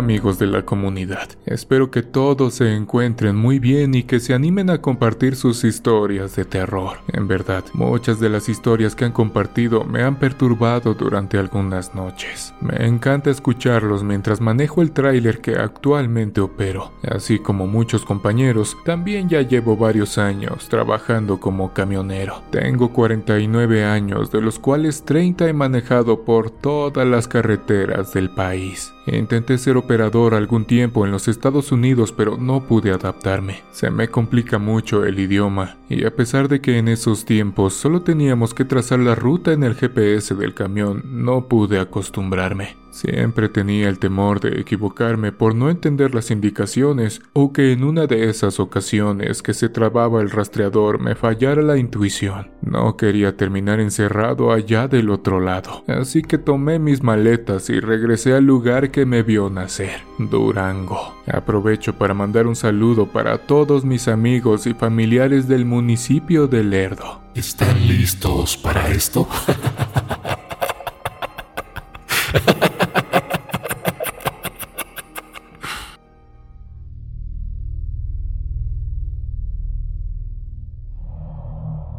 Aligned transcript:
amigos 0.00 0.38
de 0.38 0.46
la 0.46 0.62
comunidad. 0.62 1.28
Espero 1.44 1.90
que 1.90 2.02
todos 2.02 2.54
se 2.54 2.74
encuentren 2.74 3.36
muy 3.36 3.58
bien 3.58 3.94
y 3.94 4.04
que 4.04 4.18
se 4.18 4.32
animen 4.32 4.70
a 4.70 4.80
compartir 4.80 5.36
sus 5.36 5.62
historias 5.62 6.34
de 6.36 6.46
terror. 6.46 7.00
En 7.12 7.28
verdad, 7.28 7.64
muchas 7.74 8.18
de 8.18 8.30
las 8.30 8.48
historias 8.48 8.94
que 8.94 9.04
han 9.04 9.12
compartido 9.12 9.84
me 9.84 10.02
han 10.02 10.18
perturbado 10.18 10.94
durante 10.94 11.36
algunas 11.36 11.94
noches. 11.94 12.54
Me 12.62 12.86
encanta 12.86 13.28
escucharlos 13.28 14.02
mientras 14.02 14.40
manejo 14.40 14.80
el 14.80 14.92
tráiler 14.92 15.42
que 15.42 15.56
actualmente 15.56 16.40
opero. 16.40 16.92
Así 17.02 17.38
como 17.38 17.66
muchos 17.66 18.06
compañeros, 18.06 18.78
también 18.86 19.28
ya 19.28 19.42
llevo 19.42 19.76
varios 19.76 20.16
años 20.16 20.70
trabajando 20.70 21.38
como 21.38 21.74
camionero. 21.74 22.40
Tengo 22.50 22.90
49 22.90 23.84
años, 23.84 24.32
de 24.32 24.40
los 24.40 24.58
cuales 24.58 25.04
30 25.04 25.46
he 25.46 25.52
manejado 25.52 26.24
por 26.24 26.50
todas 26.50 27.06
las 27.06 27.28
carreteras 27.28 28.14
del 28.14 28.30
país. 28.30 28.94
Intenté 29.06 29.58
ser 29.58 29.76
operador 29.90 30.34
algún 30.34 30.66
tiempo 30.66 31.04
en 31.04 31.10
los 31.10 31.26
Estados 31.26 31.72
Unidos, 31.72 32.12
pero 32.12 32.36
no 32.36 32.62
pude 32.62 32.92
adaptarme. 32.92 33.62
Se 33.72 33.90
me 33.90 34.06
complica 34.06 34.56
mucho 34.56 35.04
el 35.04 35.18
idioma, 35.18 35.78
y 35.88 36.04
a 36.04 36.14
pesar 36.14 36.46
de 36.46 36.60
que 36.60 36.78
en 36.78 36.86
esos 36.86 37.24
tiempos 37.24 37.74
solo 37.74 38.02
teníamos 38.02 38.54
que 38.54 38.64
trazar 38.64 39.00
la 39.00 39.16
ruta 39.16 39.52
en 39.52 39.64
el 39.64 39.74
GPS 39.74 40.36
del 40.36 40.54
camión, 40.54 41.02
no 41.24 41.48
pude 41.48 41.80
acostumbrarme. 41.80 42.76
Siempre 42.90 43.48
tenía 43.48 43.88
el 43.88 43.98
temor 43.98 44.40
de 44.40 44.60
equivocarme 44.60 45.32
por 45.32 45.54
no 45.54 45.70
entender 45.70 46.14
las 46.14 46.30
indicaciones 46.30 47.22
o 47.32 47.52
que 47.52 47.72
en 47.72 47.84
una 47.84 48.06
de 48.06 48.28
esas 48.28 48.60
ocasiones 48.60 49.42
que 49.42 49.54
se 49.54 49.68
trababa 49.68 50.20
el 50.20 50.30
rastreador 50.30 51.00
me 51.00 51.14
fallara 51.14 51.62
la 51.62 51.78
intuición. 51.78 52.50
No 52.62 52.96
quería 52.96 53.36
terminar 53.36 53.80
encerrado 53.80 54.52
allá 54.52 54.88
del 54.88 55.10
otro 55.10 55.40
lado, 55.40 55.84
así 55.86 56.22
que 56.22 56.38
tomé 56.38 56.78
mis 56.78 57.02
maletas 57.02 57.70
y 57.70 57.80
regresé 57.80 58.34
al 58.34 58.44
lugar 58.44 58.90
que 58.90 59.06
me 59.06 59.22
vio 59.22 59.50
nacer, 59.50 60.02
Durango. 60.18 61.14
Aprovecho 61.26 61.94
para 61.96 62.14
mandar 62.14 62.46
un 62.46 62.56
saludo 62.56 63.06
para 63.06 63.38
todos 63.38 63.84
mis 63.84 64.08
amigos 64.08 64.66
y 64.66 64.74
familiares 64.74 65.48
del 65.48 65.64
municipio 65.64 66.48
de 66.48 66.64
Lerdo. 66.64 67.20
¿Están 67.34 67.86
listos 67.86 68.56
para 68.56 68.88
esto? 68.88 69.28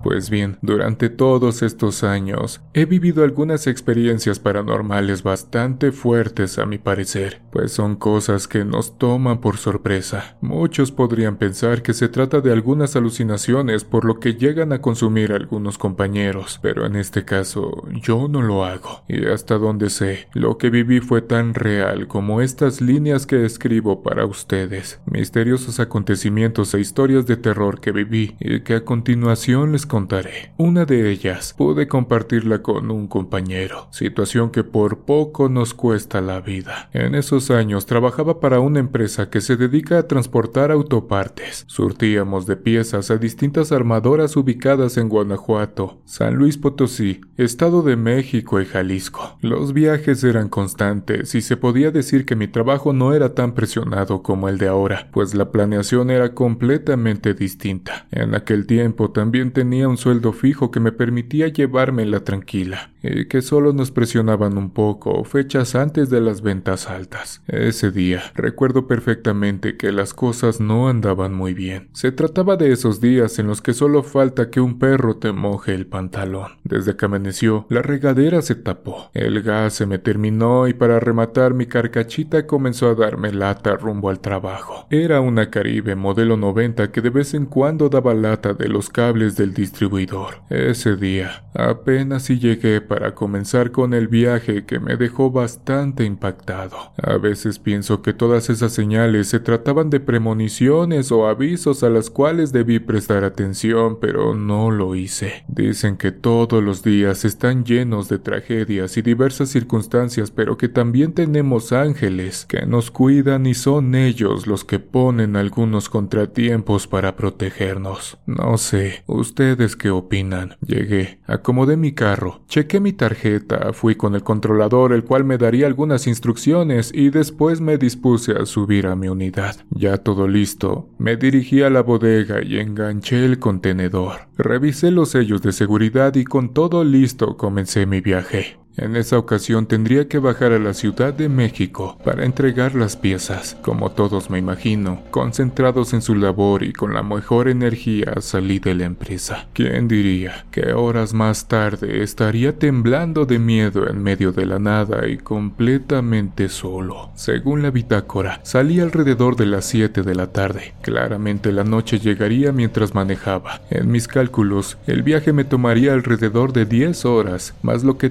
Pues 0.04 0.32
bien, 0.32 0.58
durante 0.62 1.10
todos 1.10 1.62
estos 1.62 2.04
años 2.04 2.62
he 2.74 2.86
vivido 2.86 3.24
algunas 3.24 3.68
experiencias 3.68 4.40
paranormales 4.40 5.22
bastante 5.22 5.92
fuertes 5.92 6.58
a 6.58 6.66
mi 6.66 6.80
parecer, 6.80 7.42
pues 7.52 7.72
son 7.72 7.96
cosas 7.96 8.48
que 8.48 8.66
nos 8.66 8.98
toman 8.98 9.40
por 9.40 9.58
sorpresa. 9.58 10.38
Muchos 10.42 10.92
podrían 10.92 11.38
pensar 11.38 11.82
que 11.82 11.94
se 11.94 12.10
trata 12.10 12.42
de 12.42 12.52
algunas 12.52 12.96
alucinaciones 12.96 13.84
por 13.84 14.06
lo 14.06 14.20
que 14.20 14.36
llegan 14.36 14.74
a 14.74 14.82
consumir 14.82 15.34
algunos 15.34 15.78
compañeros, 15.78 16.60
pero 16.62 16.86
en 16.86 16.96
este 16.96 17.26
caso 17.26 17.84
yo 18.02 18.28
no 18.28 18.42
lo 18.42 18.66
hago. 18.66 19.04
Y 19.08 19.26
hasta 19.28 19.58
donde 19.58 19.90
sé, 19.90 20.28
lo 20.34 20.58
que 20.58 20.70
viví 20.70 21.00
fue 21.00 21.22
tan 21.22 21.54
real 21.54 22.08
como 22.08 22.42
estas 22.42 22.82
líneas 22.82 23.26
que 23.26 23.46
escribo 23.46 24.02
para 24.04 24.26
ustedes. 24.26 25.02
Misteriosos 25.06 25.80
acontecimientos 25.80 26.74
e 26.74 26.80
historias 26.80 27.26
de 27.26 27.38
terror 27.38 27.80
que 27.80 27.92
viví 27.92 28.36
y 28.40 28.62
que 28.62 28.76
a 28.76 28.86
continuación 28.86 29.72
les 29.72 29.86
contaré. 29.86 30.54
Una 30.58 30.86
de 30.86 31.12
ellas 31.12 31.54
pude 31.58 31.88
compartirla 31.88 32.62
con 32.62 32.92
un 32.92 33.08
compañero, 33.08 33.88
situación 33.92 34.52
que 34.52 34.64
por 34.64 35.00
poco 35.00 35.50
nos 35.50 35.74
cuesta 35.74 36.22
la 36.22 36.40
vida. 36.40 36.90
En 36.94 37.16
esos 37.16 37.41
años 37.50 37.86
trabajaba 37.86 38.40
para 38.40 38.60
una 38.60 38.80
empresa 38.80 39.30
que 39.30 39.42
se 39.42 39.56
dedica 39.56 39.98
a 39.98 40.08
transportar 40.08 40.70
autopartes. 40.72 41.64
Surtíamos 41.68 42.46
de 42.46 42.58
piezas 42.58 43.10
a 43.10 43.18
distintas 43.18 43.72
armadoras 43.72 44.36
ubicadas 44.36 44.98
en 44.98 45.10
Guanajuato, 45.10 46.02
San 46.06 46.36
Luis 46.36 46.58
Potosí, 46.58 47.22
Estado 47.38 47.82
de 47.82 47.96
México 47.96 48.62
y 48.62 48.66
Jalisco. 48.66 49.38
Los 49.42 49.74
viajes 49.74 50.24
eran 50.24 50.50
constantes 50.50 51.34
y 51.34 51.42
se 51.42 51.58
podía 51.58 51.92
decir 51.92 52.26
que 52.26 52.36
mi 52.36 52.48
trabajo 52.48 52.94
no 52.94 53.14
era 53.14 53.34
tan 53.34 53.54
presionado 53.54 54.22
como 54.22 54.50
el 54.50 54.58
de 54.58 54.68
ahora, 54.68 55.10
pues 55.12 55.34
la 55.34 55.52
planeación 55.52 56.12
era 56.12 56.34
completamente 56.34 57.34
distinta. 57.34 58.08
En 58.12 58.36
aquel 58.36 58.68
tiempo 58.68 59.12
también 59.12 59.52
tenía 59.52 59.88
un 59.88 59.98
sueldo 59.98 60.34
fijo 60.34 60.72
que 60.72 60.82
me 60.82 60.92
permitía 60.92 61.48
llevármela 61.48 62.24
tranquila, 62.24 62.92
y 63.02 63.26
que 63.26 63.42
solo 63.42 63.72
nos 63.72 63.92
presionaban 63.92 64.58
un 64.58 64.72
poco 64.72 65.24
fechas 65.24 65.76
antes 65.76 66.10
de 66.10 66.22
las 66.22 66.42
ventas 66.42 66.90
altas. 66.90 67.31
Ese 67.48 67.92
día, 67.92 68.24
recuerdo 68.36 68.88
perfectamente 68.88 69.78
que 69.78 69.92
las 69.92 70.14
cosas 70.14 70.60
no 70.60 70.90
andaban 70.90 71.34
muy 71.34 71.54
bien. 71.54 71.90
Se 71.94 72.12
trataba 72.12 72.58
de 72.58 72.72
esos 72.72 73.00
días 73.00 73.40
en 73.40 73.48
los 73.48 73.62
que 73.62 73.74
solo 73.74 74.04
falta 74.04 74.50
que 74.50 74.60
un 74.60 74.80
perro 74.80 75.18
te 75.18 75.32
moje 75.32 75.74
el 75.74 75.88
pantalón. 75.88 76.60
Desde 76.64 76.96
que 76.96 77.06
amaneció, 77.06 77.66
la 77.70 77.82
regadera 77.82 78.42
se 78.42 78.56
tapó, 78.56 79.10
el 79.14 79.42
gas 79.42 79.74
se 79.74 79.86
me 79.86 80.00
terminó 80.00 80.68
y 80.68 80.74
para 80.74 81.00
rematar 81.00 81.54
mi 81.54 81.66
carcachita 81.66 82.46
comenzó 82.48 82.90
a 82.90 82.96
darme 82.96 83.32
lata 83.32 83.76
rumbo 83.76 84.10
al 84.10 84.20
trabajo. 84.20 84.88
Era 84.90 85.22
una 85.22 85.50
Caribe 85.50 85.96
modelo 85.96 86.38
90 86.38 86.92
que 86.92 87.02
de 87.02 87.10
vez 87.10 87.34
en 87.34 87.46
cuando 87.46 87.90
daba 87.90 88.14
lata 88.14 88.54
de 88.54 88.68
los 88.68 88.90
cables 88.90 89.36
del 89.36 89.54
distribuidor. 89.54 90.42
Ese 90.50 90.96
día 90.96 91.44
apenas 91.54 92.24
si 92.24 92.40
llegué 92.40 92.82
para 92.82 93.14
comenzar 93.14 93.72
con 93.72 93.94
el 93.94 94.08
viaje 94.08 94.66
que 94.66 94.80
me 94.80 94.96
dejó 94.96 95.32
bastante 95.32 96.04
impactado. 96.06 96.94
Veces 97.22 97.60
pienso 97.60 98.02
que 98.02 98.14
todas 98.14 98.50
esas 98.50 98.74
señales 98.74 99.28
se 99.28 99.40
trataban 99.40 99.90
de 99.90 100.00
premoniciones 100.00 101.12
o 101.12 101.28
avisos 101.28 101.84
a 101.84 101.90
las 101.90 102.10
cuales 102.10 102.52
debí 102.52 102.80
prestar 102.80 103.24
atención, 103.24 104.00
pero 104.02 104.36
no 104.36 104.72
lo 104.72 104.96
hice. 104.96 105.46
Dicen 105.48 105.96
que 105.96 106.12
todos 106.12 106.62
los 106.62 106.84
días 106.84 107.24
están 107.24 107.64
llenos 107.64 108.10
de 108.10 108.20
tragedias 108.20 108.98
y 108.98 109.02
diversas 109.02 109.50
circunstancias, 109.50 110.32
pero 110.32 110.58
que 110.58 110.68
también 110.68 111.14
tenemos 111.14 111.72
ángeles 111.72 112.46
que 112.46 112.66
nos 112.66 112.92
cuidan 112.92 113.46
y 113.46 113.54
son 113.54 113.96
ellos 113.96 114.48
los 114.48 114.66
que 114.66 114.80
ponen 114.80 115.36
algunos 115.36 115.88
contratiempos 115.88 116.88
para 116.88 117.16
protegernos. 117.16 118.18
No 118.26 118.58
sé, 118.58 119.04
ustedes 119.06 119.76
qué 119.76 119.92
opinan. 119.92 120.58
Llegué, 120.66 121.20
acomodé 121.28 121.78
mi 121.78 121.94
carro, 121.94 122.42
chequé 122.48 122.80
mi 122.80 122.92
tarjeta, 122.92 123.72
fui 123.74 123.96
con 123.96 124.16
el 124.16 124.24
controlador 124.24 124.94
el 124.94 125.04
cual 125.04 125.24
me 125.24 125.38
daría 125.38 125.68
algunas 125.68 126.08
instrucciones 126.08 126.92
y 126.94 127.11
después 127.12 127.62
me 127.62 127.78
dispuse 127.78 128.32
a 128.34 128.46
subir 128.46 128.88
a 128.88 128.96
mi 128.96 129.08
unidad. 129.08 129.58
Ya 129.70 129.98
todo 129.98 130.28
listo, 130.28 130.90
me 130.98 131.16
dirigí 131.18 131.62
a 131.62 131.70
la 131.70 131.82
bodega 131.82 132.44
y 132.44 132.58
enganché 132.58 133.24
el 133.24 133.38
contenedor. 133.38 134.28
Revisé 134.38 134.90
los 134.90 135.12
sellos 135.12 135.42
de 135.44 135.52
seguridad 135.52 136.16
y 136.16 136.24
con 136.24 136.54
todo 136.54 136.84
listo 136.84 137.38
comencé 137.38 137.86
mi 137.86 138.02
viaje. 138.02 138.61
En 138.82 138.96
esa 138.96 139.20
ocasión 139.20 139.68
tendría 139.68 140.08
que 140.08 140.18
bajar 140.18 140.54
a 140.54 140.58
la 140.58 140.74
Ciudad 140.74 141.14
de 141.14 141.30
México 141.30 142.00
para 142.04 142.26
entregar 142.26 142.74
las 142.74 142.98
piezas, 142.98 143.56
como 143.62 143.92
todos 143.92 144.32
me 144.32 144.40
imagino, 144.40 145.04
concentrados 145.12 145.94
en 145.94 146.02
su 146.02 146.16
labor 146.16 146.64
y 146.64 146.74
con 146.74 146.96
la 146.96 147.04
mejor 147.04 147.48
energía 147.48 148.16
salí 148.22 148.58
de 148.58 148.74
la 148.74 148.86
empresa. 148.86 149.46
¿Quién 149.54 149.88
diría 149.88 150.48
que 150.50 150.74
horas 150.74 151.14
más 151.14 151.48
tarde 151.48 152.02
estaría 152.02 152.58
temblando 152.58 153.28
de 153.28 153.38
miedo 153.38 153.88
en 153.88 154.02
medio 154.02 154.32
de 154.32 154.48
la 154.48 154.58
nada 154.58 155.08
y 155.08 155.18
completamente 155.18 156.50
solo? 156.50 157.12
Según 157.14 157.62
la 157.62 157.70
bitácora, 157.70 158.40
salí 158.42 158.80
alrededor 158.80 159.36
de 159.36 159.46
las 159.46 159.66
7 159.66 160.02
de 160.02 160.16
la 160.16 160.32
tarde. 160.32 160.74
Claramente 160.82 161.52
la 161.52 161.64
noche 161.64 162.00
llegaría 162.00 162.52
mientras 162.52 162.96
manejaba. 162.96 163.62
En 163.70 163.92
mis 163.92 164.08
cálculos, 164.08 164.80
el 164.88 165.04
viaje 165.04 165.34
me 165.34 165.44
tomaría 165.44 165.94
alrededor 165.94 166.52
de 166.52 166.66
10 166.66 167.06
horas, 167.06 167.54
más 167.62 167.84
lo 167.84 168.00
que 168.00 168.10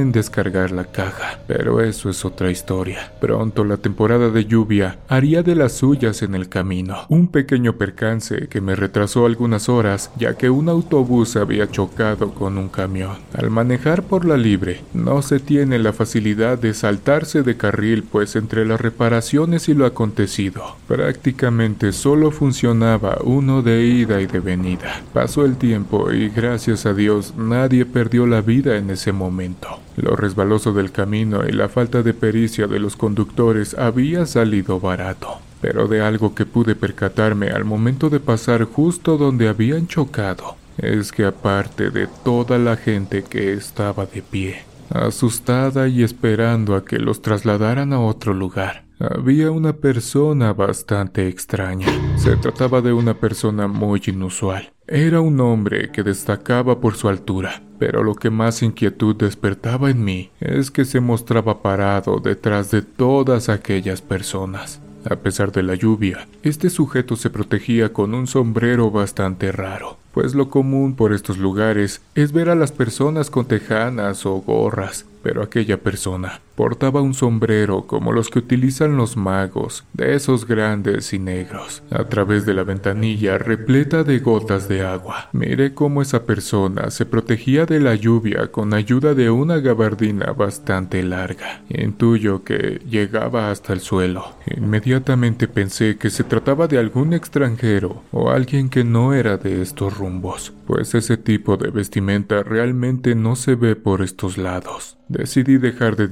en 0.00 0.12
descargar 0.12 0.70
la 0.70 0.84
caja, 0.84 1.38
pero 1.46 1.80
eso 1.80 2.10
es 2.10 2.24
otra 2.24 2.50
historia. 2.50 3.12
Pronto 3.20 3.64
la 3.64 3.76
temporada 3.76 4.30
de 4.30 4.44
lluvia 4.44 4.98
haría 5.08 5.42
de 5.42 5.54
las 5.54 5.72
suyas 5.72 6.22
en 6.22 6.34
el 6.34 6.48
camino. 6.48 7.06
Un 7.08 7.28
pequeño 7.28 7.74
percance 7.74 8.48
que 8.48 8.60
me 8.60 8.74
retrasó 8.74 9.26
algunas 9.26 9.68
horas 9.68 10.10
ya 10.16 10.34
que 10.34 10.50
un 10.50 10.68
autobús 10.68 11.36
había 11.36 11.70
chocado 11.70 12.34
con 12.34 12.58
un 12.58 12.68
camión. 12.68 13.18
Al 13.34 13.50
manejar 13.50 14.02
por 14.02 14.24
la 14.24 14.36
libre, 14.36 14.82
no 14.94 15.22
se 15.22 15.40
tiene 15.40 15.78
la 15.78 15.92
facilidad 15.92 16.58
de 16.58 16.74
saltarse 16.74 17.42
de 17.42 17.56
carril 17.56 18.02
pues 18.02 18.36
entre 18.36 18.64
las 18.66 18.80
reparaciones 18.80 19.68
y 19.68 19.74
lo 19.74 19.86
acontecido, 19.86 20.76
prácticamente 20.88 21.92
solo 21.92 22.30
funcionaba 22.30 23.18
uno 23.22 23.62
de 23.62 23.86
ida 23.86 24.20
y 24.20 24.26
de 24.26 24.40
venida. 24.40 25.02
Pasó 25.12 25.44
el 25.44 25.56
tiempo 25.56 26.10
y 26.12 26.28
gracias 26.28 26.86
a 26.86 26.94
Dios 26.94 27.34
nadie 27.36 27.84
perdió 27.84 28.26
la 28.26 28.40
vida 28.40 28.76
en 28.76 28.90
ese 28.90 29.12
momento. 29.12 29.80
Lo 30.00 30.16
resbaloso 30.16 30.72
del 30.72 30.92
camino 30.92 31.46
y 31.46 31.52
la 31.52 31.68
falta 31.68 32.02
de 32.02 32.14
pericia 32.14 32.66
de 32.66 32.78
los 32.78 32.96
conductores 32.96 33.74
había 33.74 34.24
salido 34.24 34.80
barato, 34.80 35.40
pero 35.60 35.88
de 35.88 36.00
algo 36.00 36.34
que 36.34 36.46
pude 36.46 36.74
percatarme 36.74 37.50
al 37.50 37.66
momento 37.66 38.08
de 38.08 38.18
pasar 38.18 38.64
justo 38.64 39.18
donde 39.18 39.48
habían 39.48 39.88
chocado, 39.88 40.56
es 40.78 41.12
que 41.12 41.26
aparte 41.26 41.90
de 41.90 42.08
toda 42.24 42.58
la 42.58 42.76
gente 42.76 43.24
que 43.24 43.52
estaba 43.52 44.06
de 44.06 44.22
pie, 44.22 44.62
asustada 44.88 45.86
y 45.86 46.02
esperando 46.02 46.76
a 46.76 46.84
que 46.84 46.98
los 46.98 47.20
trasladaran 47.20 47.92
a 47.92 48.00
otro 48.00 48.32
lugar, 48.32 48.84
había 48.98 49.50
una 49.50 49.74
persona 49.74 50.54
bastante 50.54 51.28
extraña. 51.28 51.88
Se 52.16 52.36
trataba 52.36 52.80
de 52.80 52.94
una 52.94 53.14
persona 53.14 53.68
muy 53.68 54.00
inusual. 54.06 54.72
Era 54.86 55.20
un 55.20 55.40
hombre 55.40 55.90
que 55.92 56.02
destacaba 56.02 56.80
por 56.80 56.96
su 56.96 57.08
altura, 57.08 57.62
pero 57.80 58.04
lo 58.04 58.14
que 58.14 58.28
más 58.28 58.62
inquietud 58.62 59.16
despertaba 59.16 59.88
en 59.88 60.04
mí 60.04 60.30
es 60.38 60.70
que 60.70 60.84
se 60.84 61.00
mostraba 61.00 61.62
parado 61.62 62.20
detrás 62.20 62.70
de 62.70 62.82
todas 62.82 63.48
aquellas 63.48 64.02
personas. 64.02 64.80
A 65.08 65.16
pesar 65.16 65.50
de 65.50 65.62
la 65.62 65.74
lluvia, 65.74 66.28
este 66.42 66.68
sujeto 66.68 67.16
se 67.16 67.30
protegía 67.30 67.90
con 67.90 68.12
un 68.12 68.26
sombrero 68.26 68.90
bastante 68.90 69.50
raro, 69.50 69.96
pues 70.12 70.34
lo 70.34 70.50
común 70.50 70.94
por 70.94 71.14
estos 71.14 71.38
lugares 71.38 72.02
es 72.14 72.32
ver 72.32 72.50
a 72.50 72.54
las 72.54 72.70
personas 72.70 73.30
con 73.30 73.46
tejanas 73.46 74.26
o 74.26 74.34
gorras, 74.34 75.06
pero 75.22 75.42
aquella 75.42 75.78
persona 75.78 76.42
portaba 76.60 77.00
un 77.00 77.14
sombrero 77.14 77.86
como 77.86 78.12
los 78.12 78.28
que 78.28 78.38
utilizan 78.38 78.98
los 78.98 79.16
magos, 79.16 79.86
de 79.94 80.14
esos 80.14 80.46
grandes 80.46 81.14
y 81.14 81.18
negros, 81.18 81.82
a 81.90 82.04
través 82.04 82.44
de 82.44 82.52
la 82.52 82.64
ventanilla 82.64 83.38
repleta 83.38 84.04
de 84.04 84.18
gotas 84.18 84.68
de 84.68 84.84
agua. 84.84 85.30
Miré 85.32 85.72
cómo 85.72 86.02
esa 86.02 86.26
persona 86.26 86.90
se 86.90 87.06
protegía 87.06 87.64
de 87.64 87.80
la 87.80 87.94
lluvia 87.94 88.48
con 88.48 88.74
ayuda 88.74 89.14
de 89.14 89.30
una 89.30 89.56
gabardina 89.56 90.34
bastante 90.34 91.02
larga. 91.02 91.62
Intuyo 91.70 92.44
que 92.44 92.82
llegaba 92.86 93.50
hasta 93.50 93.72
el 93.72 93.80
suelo. 93.80 94.26
Inmediatamente 94.54 95.48
pensé 95.48 95.96
que 95.96 96.10
se 96.10 96.24
trataba 96.24 96.66
de 96.66 96.76
algún 96.76 97.14
extranjero 97.14 98.02
o 98.12 98.28
alguien 98.28 98.68
que 98.68 98.84
no 98.84 99.14
era 99.14 99.38
de 99.38 99.62
estos 99.62 99.96
rumbos, 99.96 100.52
pues 100.66 100.94
ese 100.94 101.16
tipo 101.16 101.56
de 101.56 101.70
vestimenta 101.70 102.42
realmente 102.42 103.14
no 103.14 103.34
se 103.34 103.54
ve 103.54 103.76
por 103.76 104.02
estos 104.02 104.36
lados. 104.36 104.98
Decidí 105.10 105.58
dejar 105.58 105.96
de 105.96 106.06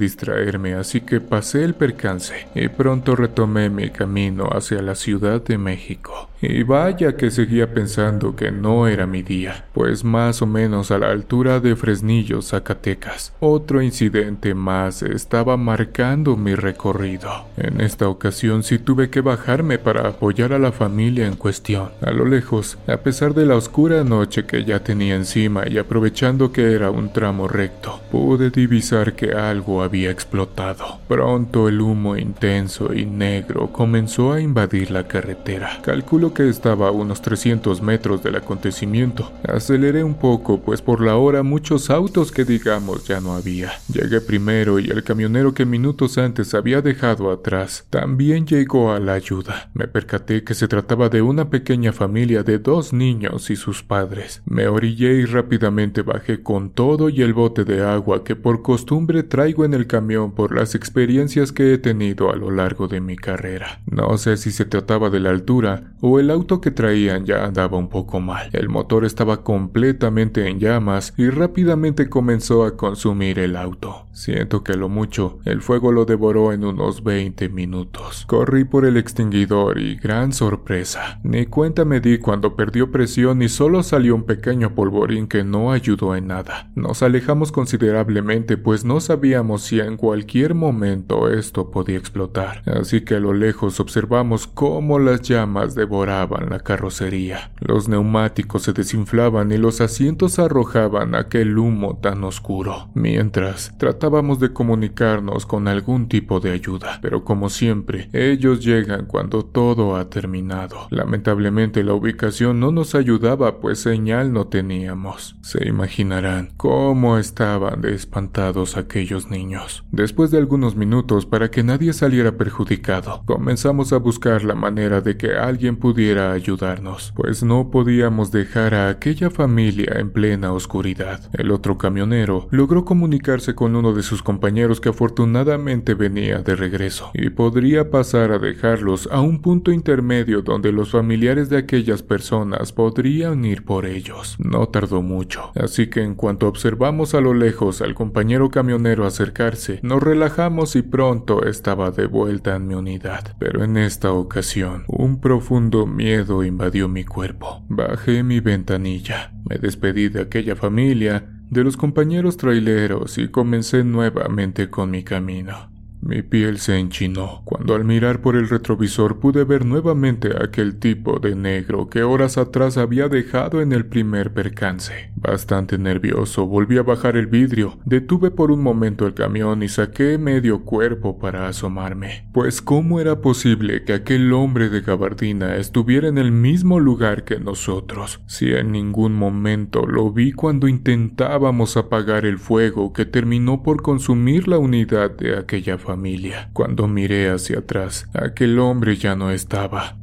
así 0.73 1.01
que 1.01 1.21
pasé 1.21 1.63
el 1.63 1.73
percance 1.73 2.47
y 2.55 2.67
pronto 2.69 3.15
retomé 3.15 3.69
mi 3.69 3.89
camino 3.89 4.49
hacia 4.51 4.81
la 4.81 4.95
Ciudad 4.95 5.41
de 5.43 5.57
México. 5.57 6.29
Y 6.41 6.63
vaya 6.63 7.17
que 7.17 7.31
seguía 7.31 7.73
pensando 7.73 8.35
que 8.35 8.49
no 8.49 8.87
era 8.87 9.05
mi 9.05 9.23
día, 9.23 9.65
pues 9.73 10.05
más 10.05 10.41
o 10.41 10.45
menos 10.45 10.89
a 10.89 10.97
la 10.97 11.09
altura 11.09 11.59
de 11.59 11.75
Fresnillo, 11.75 12.41
Zacatecas, 12.41 13.33
otro 13.41 13.81
incidente 13.81 14.53
más 14.53 15.03
estaba 15.03 15.57
marcando 15.57 16.37
mi 16.37 16.55
recorrido. 16.55 17.29
En 17.57 17.81
esta 17.81 18.07
ocasión 18.07 18.63
sí 18.63 18.79
tuve 18.79 19.09
que 19.09 19.19
bajarme 19.19 19.79
para 19.79 20.07
apoyar 20.07 20.53
a 20.53 20.59
la 20.59 20.71
familia 20.71 21.27
en 21.27 21.35
cuestión. 21.35 21.89
A 22.01 22.11
lo 22.11 22.23
lejos, 22.23 22.77
a 22.87 22.97
pesar 22.97 23.33
de 23.33 23.45
la 23.45 23.55
oscura 23.55 24.05
noche 24.05 24.45
que 24.45 24.63
ya 24.63 24.81
tenía 24.81 25.15
encima 25.15 25.67
y 25.67 25.77
aprovechando 25.77 26.53
que 26.53 26.71
era 26.71 26.89
un 26.89 27.11
tramo 27.11 27.49
recto, 27.49 27.99
pude 28.11 28.49
divisar 28.49 29.13
que 29.13 29.33
algo 29.33 29.83
había 29.83 30.09
explotado. 30.09 30.99
Pronto 31.09 31.67
el 31.67 31.81
humo 31.81 32.15
intenso 32.15 32.93
y 32.93 33.05
negro 33.05 33.73
comenzó 33.73 34.31
a 34.31 34.39
invadir 34.39 34.91
la 34.91 35.05
carretera. 35.05 35.79
Calculo 35.81 36.28
que 36.33 36.49
estaba 36.49 36.87
a 36.87 36.91
unos 36.91 37.21
300 37.21 37.81
metros 37.81 38.23
del 38.23 38.35
acontecimiento. 38.35 39.31
Aceleré 39.47 40.03
un 40.03 40.15
poco, 40.15 40.61
pues 40.61 40.81
por 40.81 41.01
la 41.01 41.15
hora 41.15 41.43
muchos 41.43 41.89
autos 41.89 42.31
que 42.31 42.45
digamos 42.45 43.05
ya 43.05 43.19
no 43.19 43.33
había. 43.33 43.71
Llegué 43.91 44.21
primero 44.21 44.79
y 44.79 44.89
el 44.89 45.03
camionero 45.03 45.53
que 45.53 45.65
minutos 45.65 46.17
antes 46.17 46.53
había 46.53 46.81
dejado 46.81 47.31
atrás 47.31 47.85
también 47.89 48.45
llegó 48.45 48.91
a 48.91 48.99
la 48.99 49.13
ayuda. 49.13 49.69
Me 49.73 49.87
percaté 49.87 50.43
que 50.43 50.53
se 50.53 50.67
trataba 50.67 51.09
de 51.09 51.21
una 51.21 51.49
pequeña 51.49 51.93
familia 51.93 52.43
de 52.43 52.59
dos 52.59 52.93
niños 52.93 53.49
y 53.49 53.55
sus 53.55 53.83
padres. 53.83 54.41
Me 54.45 54.67
orillé 54.67 55.13
y 55.13 55.25
rápidamente 55.25 56.01
bajé 56.01 56.41
con 56.41 56.69
todo 56.69 57.09
y 57.09 57.21
el 57.21 57.33
bote 57.33 57.65
de 57.65 57.81
agua 57.81 58.23
que 58.23 58.35
por 58.35 58.61
costumbre 58.61 59.23
traigo 59.23 59.65
en 59.65 59.73
el 59.73 59.87
camión 59.87 60.33
por 60.33 60.55
las 60.55 60.75
experiencias 60.75 61.51
que 61.51 61.73
he 61.73 61.77
tenido 61.77 62.31
a 62.31 62.35
lo 62.35 62.51
largo 62.51 62.87
de 62.87 63.01
mi 63.01 63.15
carrera. 63.15 63.81
No 63.85 64.17
sé 64.17 64.37
si 64.37 64.51
se 64.51 64.65
trataba 64.65 65.09
de 65.09 65.19
la 65.19 65.29
altura 65.29 65.93
o 66.01 66.18
el 66.19 66.29
auto 66.31 66.61
que 66.61 66.71
traían 66.71 67.25
ya 67.25 67.45
andaba 67.45 67.77
un 67.77 67.89
poco 67.89 68.19
mal. 68.19 68.49
El 68.53 68.69
motor 68.69 69.05
estaba 69.05 69.43
completamente 69.43 70.47
en 70.47 70.59
llamas 70.59 71.13
y 71.17 71.29
rápidamente 71.29 72.09
comenzó 72.09 72.65
a 72.65 72.77
consumir 72.77 73.39
el 73.39 73.55
auto. 73.55 74.08
Siento 74.19 74.65
que 74.65 74.73
lo 74.73 74.89
mucho, 74.89 75.39
el 75.45 75.61
fuego 75.61 75.93
lo 75.93 76.03
devoró 76.03 76.51
en 76.51 76.65
unos 76.65 77.05
20 77.05 77.47
minutos. 77.47 78.25
Corrí 78.27 78.65
por 78.65 78.83
el 78.83 78.97
extinguidor 78.97 79.79
y 79.79 79.95
gran 79.95 80.33
sorpresa. 80.33 81.21
Ni 81.23 81.45
cuenta 81.45 81.85
me 81.85 82.01
di 82.01 82.17
cuando 82.17 82.57
perdió 82.57 82.91
presión 82.91 83.41
y 83.41 83.47
solo 83.47 83.81
salió 83.81 84.13
un 84.15 84.25
pequeño 84.25 84.75
polvorín 84.75 85.27
que 85.29 85.45
no 85.45 85.71
ayudó 85.71 86.17
en 86.17 86.27
nada. 86.27 86.69
Nos 86.75 87.01
alejamos 87.01 87.53
considerablemente 87.53 88.57
pues 88.57 88.83
no 88.83 88.99
sabíamos 88.99 89.61
si 89.61 89.79
en 89.79 89.95
cualquier 89.95 90.53
momento 90.53 91.29
esto 91.29 91.71
podía 91.71 91.97
explotar. 91.97 92.61
Así 92.65 93.05
que 93.05 93.15
a 93.15 93.19
lo 93.21 93.33
lejos 93.33 93.79
observamos 93.79 94.47
cómo 94.47 94.99
las 94.99 95.21
llamas 95.21 95.75
devoraban 95.75 96.49
la 96.49 96.59
carrocería. 96.59 97.53
Los 97.61 97.87
neumáticos 97.87 98.63
se 98.63 98.73
desinflaban 98.73 99.53
y 99.53 99.57
los 99.57 99.79
asientos 99.79 100.39
arrojaban 100.39 101.15
aquel 101.15 101.57
humo 101.57 101.99
tan 102.01 102.25
oscuro. 102.25 102.89
Mientras, 102.93 103.77
de 104.09 104.51
comunicarnos 104.51 105.45
con 105.45 105.67
algún 105.67 106.09
tipo 106.09 106.39
de 106.39 106.51
ayuda, 106.51 106.99
pero 107.01 107.23
como 107.23 107.49
siempre, 107.49 108.09
ellos 108.11 108.65
llegan 108.65 109.05
cuando 109.05 109.45
todo 109.45 109.95
ha 109.95 110.09
terminado. 110.09 110.87
Lamentablemente 110.89 111.83
la 111.83 111.93
ubicación 111.93 112.59
no 112.59 112.71
nos 112.71 112.95
ayudaba 112.95 113.59
pues 113.59 113.79
señal 113.79 114.33
no 114.33 114.47
teníamos. 114.47 115.35
Se 115.41 115.67
imaginarán 115.67 116.49
cómo 116.57 117.19
estaban 117.19 117.81
de 117.81 117.93
espantados 117.93 118.77
aquellos 118.77 119.29
niños. 119.29 119.83
Después 119.91 120.31
de 120.31 120.39
algunos 120.39 120.75
minutos 120.75 121.27
para 121.27 121.51
que 121.51 121.63
nadie 121.63 121.93
saliera 121.93 122.35
perjudicado, 122.35 123.21
comenzamos 123.25 123.93
a 123.93 123.97
buscar 123.97 124.43
la 124.43 124.55
manera 124.55 125.01
de 125.01 125.17
que 125.17 125.35
alguien 125.35 125.77
pudiera 125.77 126.31
ayudarnos, 126.31 127.13
pues 127.15 127.43
no 127.43 127.69
podíamos 127.69 128.31
dejar 128.31 128.73
a 128.73 128.89
aquella 128.89 129.29
familia 129.29 129.93
en 129.97 130.09
plena 130.09 130.51
oscuridad. 130.51 131.29
El 131.33 131.51
otro 131.51 131.77
camionero 131.77 132.47
logró 132.49 132.85
comunicarse 132.85 133.53
con 133.53 133.75
uno 133.75 133.93
de 133.93 133.98
sus 134.03 134.23
compañeros 134.23 134.81
que 134.81 134.89
afortunadamente 134.89 135.93
venía 135.93 136.39
de 136.39 136.55
regreso 136.55 137.11
y 137.13 137.29
podría 137.29 137.89
pasar 137.89 138.31
a 138.31 138.39
dejarlos 138.39 139.07
a 139.11 139.21
un 139.21 139.41
punto 139.41 139.71
intermedio 139.71 140.41
donde 140.41 140.71
los 140.71 140.91
familiares 140.91 141.49
de 141.49 141.57
aquellas 141.57 142.03
personas 142.03 142.71
podrían 142.71 143.45
ir 143.45 143.63
por 143.63 143.85
ellos. 143.85 144.35
No 144.39 144.67
tardó 144.69 145.01
mucho, 145.01 145.51
así 145.55 145.87
que 145.87 146.01
en 146.01 146.15
cuanto 146.15 146.47
observamos 146.47 147.13
a 147.13 147.21
lo 147.21 147.33
lejos 147.33 147.81
al 147.81 147.95
compañero 147.95 148.49
camionero 148.49 149.05
acercarse, 149.05 149.79
nos 149.83 150.01
relajamos 150.01 150.75
y 150.75 150.81
pronto 150.81 151.45
estaba 151.45 151.91
de 151.91 152.05
vuelta 152.05 152.55
en 152.55 152.67
mi 152.67 152.73
unidad. 152.75 153.35
Pero 153.39 153.63
en 153.63 153.77
esta 153.77 154.11
ocasión, 154.11 154.83
un 154.87 155.19
profundo 155.19 155.85
miedo 155.85 156.43
invadió 156.43 156.87
mi 156.87 157.03
cuerpo. 157.03 157.63
Bajé 157.69 158.23
mi 158.23 158.39
ventanilla, 158.39 159.33
me 159.49 159.57
despedí 159.57 160.09
de 160.09 160.21
aquella 160.21 160.55
familia, 160.55 161.38
de 161.49 161.63
los 161.63 161.77
compañeros 161.77 162.37
traileros 162.37 163.17
y 163.17 163.29
comencé 163.29 163.83
nuevamente 163.83 164.69
con 164.69 164.91
mi 164.91 165.03
camino. 165.03 165.69
Mi 166.01 166.21
piel 166.21 166.59
se 166.59 166.77
enchinó 166.77 167.41
cuando 167.43 167.75
al 167.75 167.83
mirar 167.83 168.21
por 168.21 168.37
el 168.37 168.47
retrovisor 168.47 169.19
pude 169.19 169.43
ver 169.43 169.65
nuevamente 169.65 170.29
a 170.29 170.45
aquel 170.45 170.79
tipo 170.79 171.19
de 171.19 171.35
negro 171.35 171.89
que 171.89 172.03
horas 172.03 172.37
atrás 172.37 172.77
había 172.77 173.09
dejado 173.09 173.61
en 173.61 173.73
el 173.73 173.85
primer 173.85 174.31
percance. 174.33 175.08
Bastante 175.21 175.77
nervioso 175.77 176.45
volví 176.45 176.77
a 176.77 176.83
bajar 176.83 177.17
el 177.17 177.27
vidrio, 177.27 177.77
detuve 177.83 178.31
por 178.31 178.51
un 178.51 178.63
momento 178.63 179.05
el 179.05 179.13
camión 179.13 179.63
y 179.63 179.67
saqué 179.67 180.17
medio 180.17 180.63
cuerpo 180.63 181.19
para 181.19 181.47
asomarme. 181.47 182.27
Pues 182.31 182.61
cómo 182.61 183.01
era 183.01 183.19
posible 183.19 183.83
que 183.83 183.93
aquel 183.93 184.31
hombre 184.31 184.69
de 184.69 184.79
gabardina 184.79 185.57
estuviera 185.57 186.07
en 186.07 186.17
el 186.17 186.31
mismo 186.31 186.79
lugar 186.79 187.25
que 187.25 187.37
nosotros, 187.37 188.21
si 188.27 188.53
en 188.53 188.71
ningún 188.71 189.13
momento 189.13 189.85
lo 189.85 190.09
vi 190.11 190.31
cuando 190.31 190.69
intentábamos 190.69 191.75
apagar 191.75 192.25
el 192.25 192.37
fuego 192.39 192.93
que 192.93 193.05
terminó 193.05 193.61
por 193.61 193.81
consumir 193.81 194.47
la 194.47 194.57
unidad 194.57 195.11
de 195.11 195.37
aquella 195.37 195.77
familia. 195.77 196.49
Cuando 196.53 196.87
miré 196.87 197.29
hacia 197.29 197.59
atrás, 197.59 198.07
aquel 198.13 198.57
hombre 198.59 198.95
ya 198.95 199.15
no 199.15 199.31
estaba. 199.31 199.97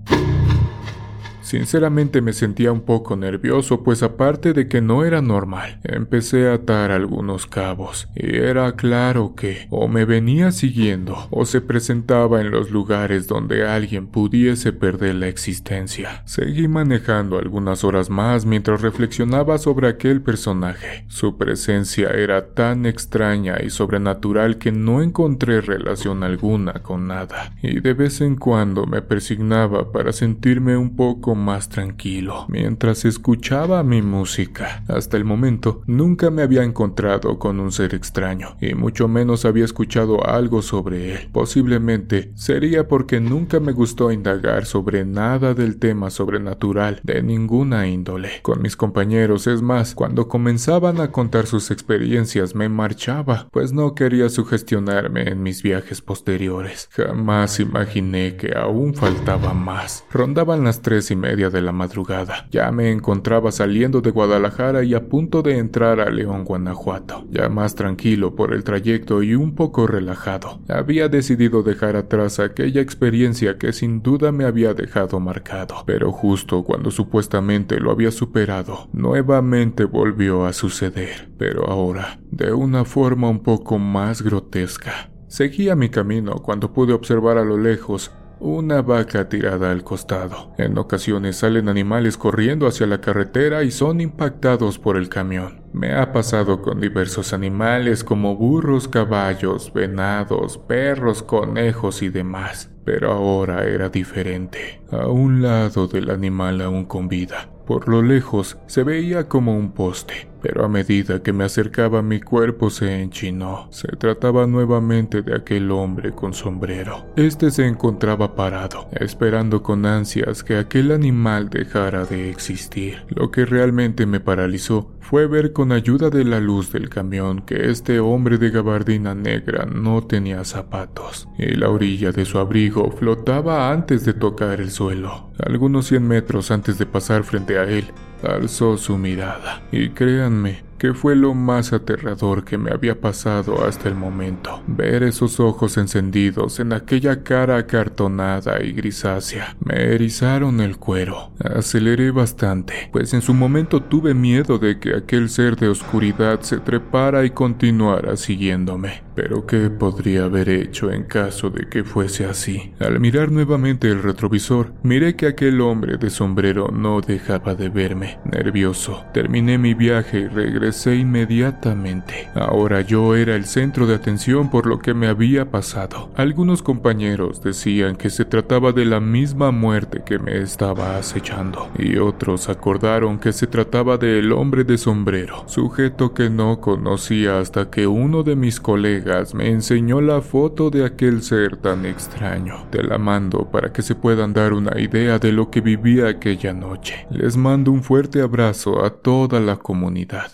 Sinceramente 1.46 2.22
me 2.22 2.32
sentía 2.32 2.72
un 2.72 2.80
poco 2.80 3.14
nervioso, 3.14 3.84
pues 3.84 4.02
aparte 4.02 4.52
de 4.52 4.66
que 4.66 4.80
no 4.80 5.04
era 5.04 5.22
normal, 5.22 5.78
empecé 5.84 6.48
a 6.48 6.54
atar 6.54 6.90
algunos 6.90 7.46
cabos, 7.46 8.08
y 8.16 8.34
era 8.34 8.72
claro 8.72 9.36
que 9.36 9.68
o 9.70 9.86
me 9.86 10.04
venía 10.04 10.50
siguiendo 10.50 11.28
o 11.30 11.46
se 11.46 11.60
presentaba 11.60 12.40
en 12.40 12.50
los 12.50 12.72
lugares 12.72 13.28
donde 13.28 13.64
alguien 13.64 14.08
pudiese 14.08 14.72
perder 14.72 15.14
la 15.14 15.28
existencia. 15.28 16.22
Seguí 16.24 16.66
manejando 16.66 17.38
algunas 17.38 17.84
horas 17.84 18.10
más 18.10 18.44
mientras 18.44 18.82
reflexionaba 18.82 19.58
sobre 19.58 19.86
aquel 19.86 20.22
personaje. 20.22 21.04
Su 21.06 21.38
presencia 21.38 22.10
era 22.10 22.54
tan 22.54 22.86
extraña 22.86 23.58
y 23.64 23.70
sobrenatural 23.70 24.58
que 24.58 24.72
no 24.72 25.00
encontré 25.00 25.60
relación 25.60 26.24
alguna 26.24 26.72
con 26.82 27.06
nada, 27.06 27.54
y 27.62 27.78
de 27.78 27.94
vez 27.94 28.20
en 28.20 28.34
cuando 28.34 28.84
me 28.84 29.00
persignaba 29.00 29.92
para 29.92 30.12
sentirme 30.12 30.76
un 30.76 30.96
poco 30.96 31.35
más 31.36 31.68
tranquilo 31.68 32.46
mientras 32.48 33.04
escuchaba 33.04 33.82
mi 33.82 34.02
música. 34.02 34.82
Hasta 34.88 35.16
el 35.16 35.24
momento 35.24 35.82
nunca 35.86 36.30
me 36.30 36.42
había 36.42 36.64
encontrado 36.64 37.38
con 37.38 37.60
un 37.60 37.72
ser 37.72 37.94
extraño 37.94 38.56
y 38.60 38.74
mucho 38.74 39.08
menos 39.08 39.44
había 39.44 39.64
escuchado 39.64 40.26
algo 40.26 40.62
sobre 40.62 41.14
él. 41.14 41.28
Posiblemente 41.32 42.32
sería 42.34 42.88
porque 42.88 43.20
nunca 43.20 43.60
me 43.60 43.72
gustó 43.72 44.10
indagar 44.10 44.66
sobre 44.66 45.04
nada 45.04 45.54
del 45.54 45.78
tema 45.78 46.10
sobrenatural 46.10 47.00
de 47.02 47.22
ninguna 47.22 47.86
índole. 47.86 48.40
Con 48.42 48.62
mis 48.62 48.76
compañeros 48.76 49.46
es 49.46 49.62
más, 49.62 49.94
cuando 49.94 50.28
comenzaban 50.28 51.00
a 51.00 51.12
contar 51.12 51.46
sus 51.46 51.70
experiencias 51.70 52.54
me 52.54 52.68
marchaba, 52.68 53.48
pues 53.50 53.72
no 53.72 53.94
quería 53.94 54.28
sugestionarme 54.28 55.28
en 55.28 55.42
mis 55.42 55.62
viajes 55.62 56.00
posteriores. 56.00 56.88
Jamás 56.92 57.60
imaginé 57.60 58.36
que 58.36 58.56
aún 58.56 58.94
faltaba 58.94 59.54
más. 59.54 60.04
Rondaban 60.10 60.64
las 60.64 60.82
tres 60.82 61.10
y 61.10 61.16
media 61.26 61.50
de 61.50 61.60
la 61.60 61.72
madrugada. 61.72 62.46
Ya 62.50 62.70
me 62.70 62.90
encontraba 62.92 63.50
saliendo 63.50 64.00
de 64.00 64.10
Guadalajara 64.12 64.84
y 64.84 64.94
a 64.94 65.08
punto 65.08 65.42
de 65.42 65.58
entrar 65.58 65.98
a 66.00 66.08
León, 66.08 66.44
Guanajuato. 66.44 67.24
Ya 67.30 67.48
más 67.48 67.74
tranquilo 67.74 68.36
por 68.36 68.54
el 68.54 68.62
trayecto 68.62 69.22
y 69.22 69.34
un 69.34 69.54
poco 69.54 69.88
relajado. 69.88 70.60
Había 70.68 71.08
decidido 71.08 71.62
dejar 71.62 71.96
atrás 71.96 72.38
aquella 72.38 72.80
experiencia 72.80 73.58
que 73.58 73.72
sin 73.72 74.02
duda 74.02 74.30
me 74.30 74.44
había 74.44 74.72
dejado 74.72 75.18
marcado. 75.18 75.82
Pero 75.84 76.12
justo 76.12 76.62
cuando 76.62 76.90
supuestamente 76.92 77.80
lo 77.80 77.90
había 77.90 78.12
superado, 78.12 78.88
nuevamente 78.92 79.84
volvió 79.84 80.46
a 80.46 80.52
suceder. 80.52 81.28
Pero 81.38 81.68
ahora, 81.68 82.20
de 82.30 82.52
una 82.52 82.84
forma 82.84 83.28
un 83.28 83.42
poco 83.42 83.78
más 83.78 84.22
grotesca. 84.22 85.10
Seguía 85.26 85.74
mi 85.74 85.88
camino 85.88 86.36
cuando 86.36 86.72
pude 86.72 86.92
observar 86.92 87.36
a 87.36 87.44
lo 87.44 87.58
lejos 87.58 88.12
una 88.40 88.82
vaca 88.82 89.28
tirada 89.28 89.70
al 89.70 89.82
costado. 89.82 90.52
En 90.58 90.76
ocasiones 90.78 91.36
salen 91.36 91.68
animales 91.68 92.16
corriendo 92.16 92.66
hacia 92.66 92.86
la 92.86 93.00
carretera 93.00 93.62
y 93.62 93.70
son 93.70 94.00
impactados 94.00 94.78
por 94.78 94.96
el 94.96 95.08
camión. 95.08 95.62
Me 95.72 95.94
ha 95.94 96.12
pasado 96.12 96.62
con 96.62 96.80
diversos 96.80 97.32
animales 97.32 98.04
como 98.04 98.36
burros, 98.36 98.88
caballos, 98.88 99.72
venados, 99.72 100.58
perros, 100.58 101.22
conejos 101.22 102.02
y 102.02 102.08
demás. 102.08 102.70
Pero 102.84 103.12
ahora 103.12 103.64
era 103.64 103.88
diferente. 103.88 104.80
A 104.92 105.08
un 105.08 105.42
lado 105.42 105.88
del 105.88 106.10
animal 106.10 106.60
aún 106.60 106.84
con 106.84 107.08
vida. 107.08 107.48
Por 107.66 107.88
lo 107.88 108.00
lejos 108.00 108.58
se 108.66 108.84
veía 108.84 109.28
como 109.28 109.56
un 109.56 109.72
poste 109.72 110.28
pero 110.46 110.64
a 110.64 110.68
medida 110.68 111.24
que 111.24 111.32
me 111.32 111.42
acercaba 111.42 112.02
mi 112.02 112.20
cuerpo 112.20 112.70
se 112.70 113.02
enchinó. 113.02 113.66
Se 113.72 113.88
trataba 113.88 114.46
nuevamente 114.46 115.22
de 115.22 115.34
aquel 115.34 115.72
hombre 115.72 116.12
con 116.12 116.34
sombrero. 116.34 117.04
Este 117.16 117.50
se 117.50 117.66
encontraba 117.66 118.36
parado, 118.36 118.86
esperando 118.92 119.64
con 119.64 119.84
ansias 119.86 120.44
que 120.44 120.56
aquel 120.56 120.92
animal 120.92 121.50
dejara 121.50 122.04
de 122.04 122.30
existir. 122.30 123.04
Lo 123.08 123.32
que 123.32 123.44
realmente 123.44 124.06
me 124.06 124.20
paralizó 124.20 124.92
fue 125.00 125.26
ver 125.26 125.52
con 125.52 125.70
ayuda 125.72 126.10
de 126.10 126.24
la 126.24 126.40
luz 126.40 126.72
del 126.72 126.90
camión 126.90 127.42
que 127.42 127.70
este 127.70 128.00
hombre 128.00 128.38
de 128.38 128.50
gabardina 128.50 129.14
negra 129.14 129.64
no 129.64 130.04
tenía 130.04 130.44
zapatos, 130.44 131.28
y 131.38 131.54
la 131.54 131.70
orilla 131.70 132.10
de 132.10 132.24
su 132.24 132.38
abrigo 132.38 132.90
flotaba 132.90 133.72
antes 133.72 134.04
de 134.04 134.14
tocar 134.14 134.60
el 134.60 134.70
suelo. 134.70 135.30
Algunos 135.38 135.86
cien 135.86 136.06
metros 136.08 136.50
antes 136.50 136.78
de 136.78 136.86
pasar 136.86 137.22
frente 137.22 137.56
a 137.56 137.64
él, 137.64 137.84
alzó 138.22 138.76
su 138.76 138.98
mirada, 138.98 139.62
y 139.70 139.90
créanme, 139.90 140.35
me. 140.42 140.65
Que 140.78 140.94
fue 140.94 141.16
lo 141.16 141.34
más 141.34 141.72
aterrador 141.72 142.44
que 142.44 142.58
me 142.58 142.70
había 142.70 143.00
pasado 143.00 143.64
hasta 143.64 143.88
el 143.88 143.94
momento. 143.94 144.62
Ver 144.66 145.02
esos 145.02 145.40
ojos 145.40 145.76
encendidos 145.76 146.60
en 146.60 146.72
aquella 146.72 147.22
cara 147.22 147.56
acartonada 147.56 148.62
y 148.62 148.72
grisácea 148.72 149.56
me 149.64 149.94
erizaron 149.94 150.60
el 150.60 150.76
cuero. 150.76 151.30
Aceleré 151.42 152.10
bastante, 152.10 152.88
pues 152.92 153.14
en 153.14 153.22
su 153.22 153.34
momento 153.34 153.82
tuve 153.82 154.14
miedo 154.14 154.58
de 154.58 154.78
que 154.78 154.94
aquel 154.94 155.28
ser 155.28 155.56
de 155.56 155.68
oscuridad 155.68 156.40
se 156.40 156.58
trepara 156.58 157.24
y 157.24 157.30
continuara 157.30 158.16
siguiéndome. 158.16 159.02
Pero 159.14 159.46
¿qué 159.46 159.70
podría 159.70 160.24
haber 160.24 160.50
hecho 160.50 160.92
en 160.92 161.04
caso 161.04 161.48
de 161.48 161.68
que 161.70 161.84
fuese 161.84 162.26
así? 162.26 162.74
Al 162.80 163.00
mirar 163.00 163.32
nuevamente 163.32 163.88
el 163.88 164.02
retrovisor, 164.02 164.74
miré 164.82 165.16
que 165.16 165.26
aquel 165.26 165.62
hombre 165.62 165.96
de 165.96 166.10
sombrero 166.10 166.68
no 166.68 167.00
dejaba 167.00 167.54
de 167.54 167.70
verme. 167.70 168.18
Nervioso, 168.30 169.06
terminé 169.14 169.56
mi 169.56 169.72
viaje 169.72 170.18
y 170.18 170.26
regresé 170.26 170.65
inmediatamente. 170.96 172.28
Ahora 172.34 172.80
yo 172.80 173.14
era 173.14 173.34
el 173.34 173.44
centro 173.44 173.86
de 173.86 173.94
atención 173.94 174.50
por 174.50 174.66
lo 174.66 174.78
que 174.78 174.94
me 174.94 175.06
había 175.06 175.50
pasado. 175.50 176.10
Algunos 176.16 176.62
compañeros 176.62 177.42
decían 177.42 177.96
que 177.96 178.10
se 178.10 178.24
trataba 178.24 178.72
de 178.72 178.84
la 178.84 179.00
misma 179.00 179.50
muerte 179.50 180.02
que 180.04 180.18
me 180.18 180.38
estaba 180.38 180.96
acechando, 180.98 181.68
y 181.78 181.96
otros 181.96 182.48
acordaron 182.48 183.18
que 183.18 183.32
se 183.32 183.46
trataba 183.46 183.96
del 183.96 184.32
hombre 184.32 184.64
de 184.64 184.78
sombrero, 184.78 185.44
sujeto 185.46 186.14
que 186.14 186.30
no 186.30 186.60
conocía 186.60 187.38
hasta 187.38 187.70
que 187.70 187.86
uno 187.86 188.22
de 188.22 188.36
mis 188.36 188.60
colegas 188.60 189.34
me 189.34 189.50
enseñó 189.50 190.00
la 190.00 190.20
foto 190.20 190.70
de 190.70 190.84
aquel 190.84 191.22
ser 191.22 191.56
tan 191.56 191.86
extraño. 191.86 192.66
Te 192.70 192.82
la 192.82 192.98
mando 192.98 193.50
para 193.50 193.72
que 193.72 193.82
se 193.82 193.94
puedan 193.94 194.32
dar 194.32 194.52
una 194.52 194.80
idea 194.80 195.18
de 195.18 195.32
lo 195.32 195.50
que 195.50 195.60
vivía 195.60 196.08
aquella 196.08 196.52
noche. 196.52 197.06
Les 197.10 197.36
mando 197.36 197.70
un 197.70 197.82
fuerte 197.82 198.20
abrazo 198.20 198.84
a 198.84 198.90
toda 198.90 199.40
la 199.40 199.56
comunidad. 199.56 200.32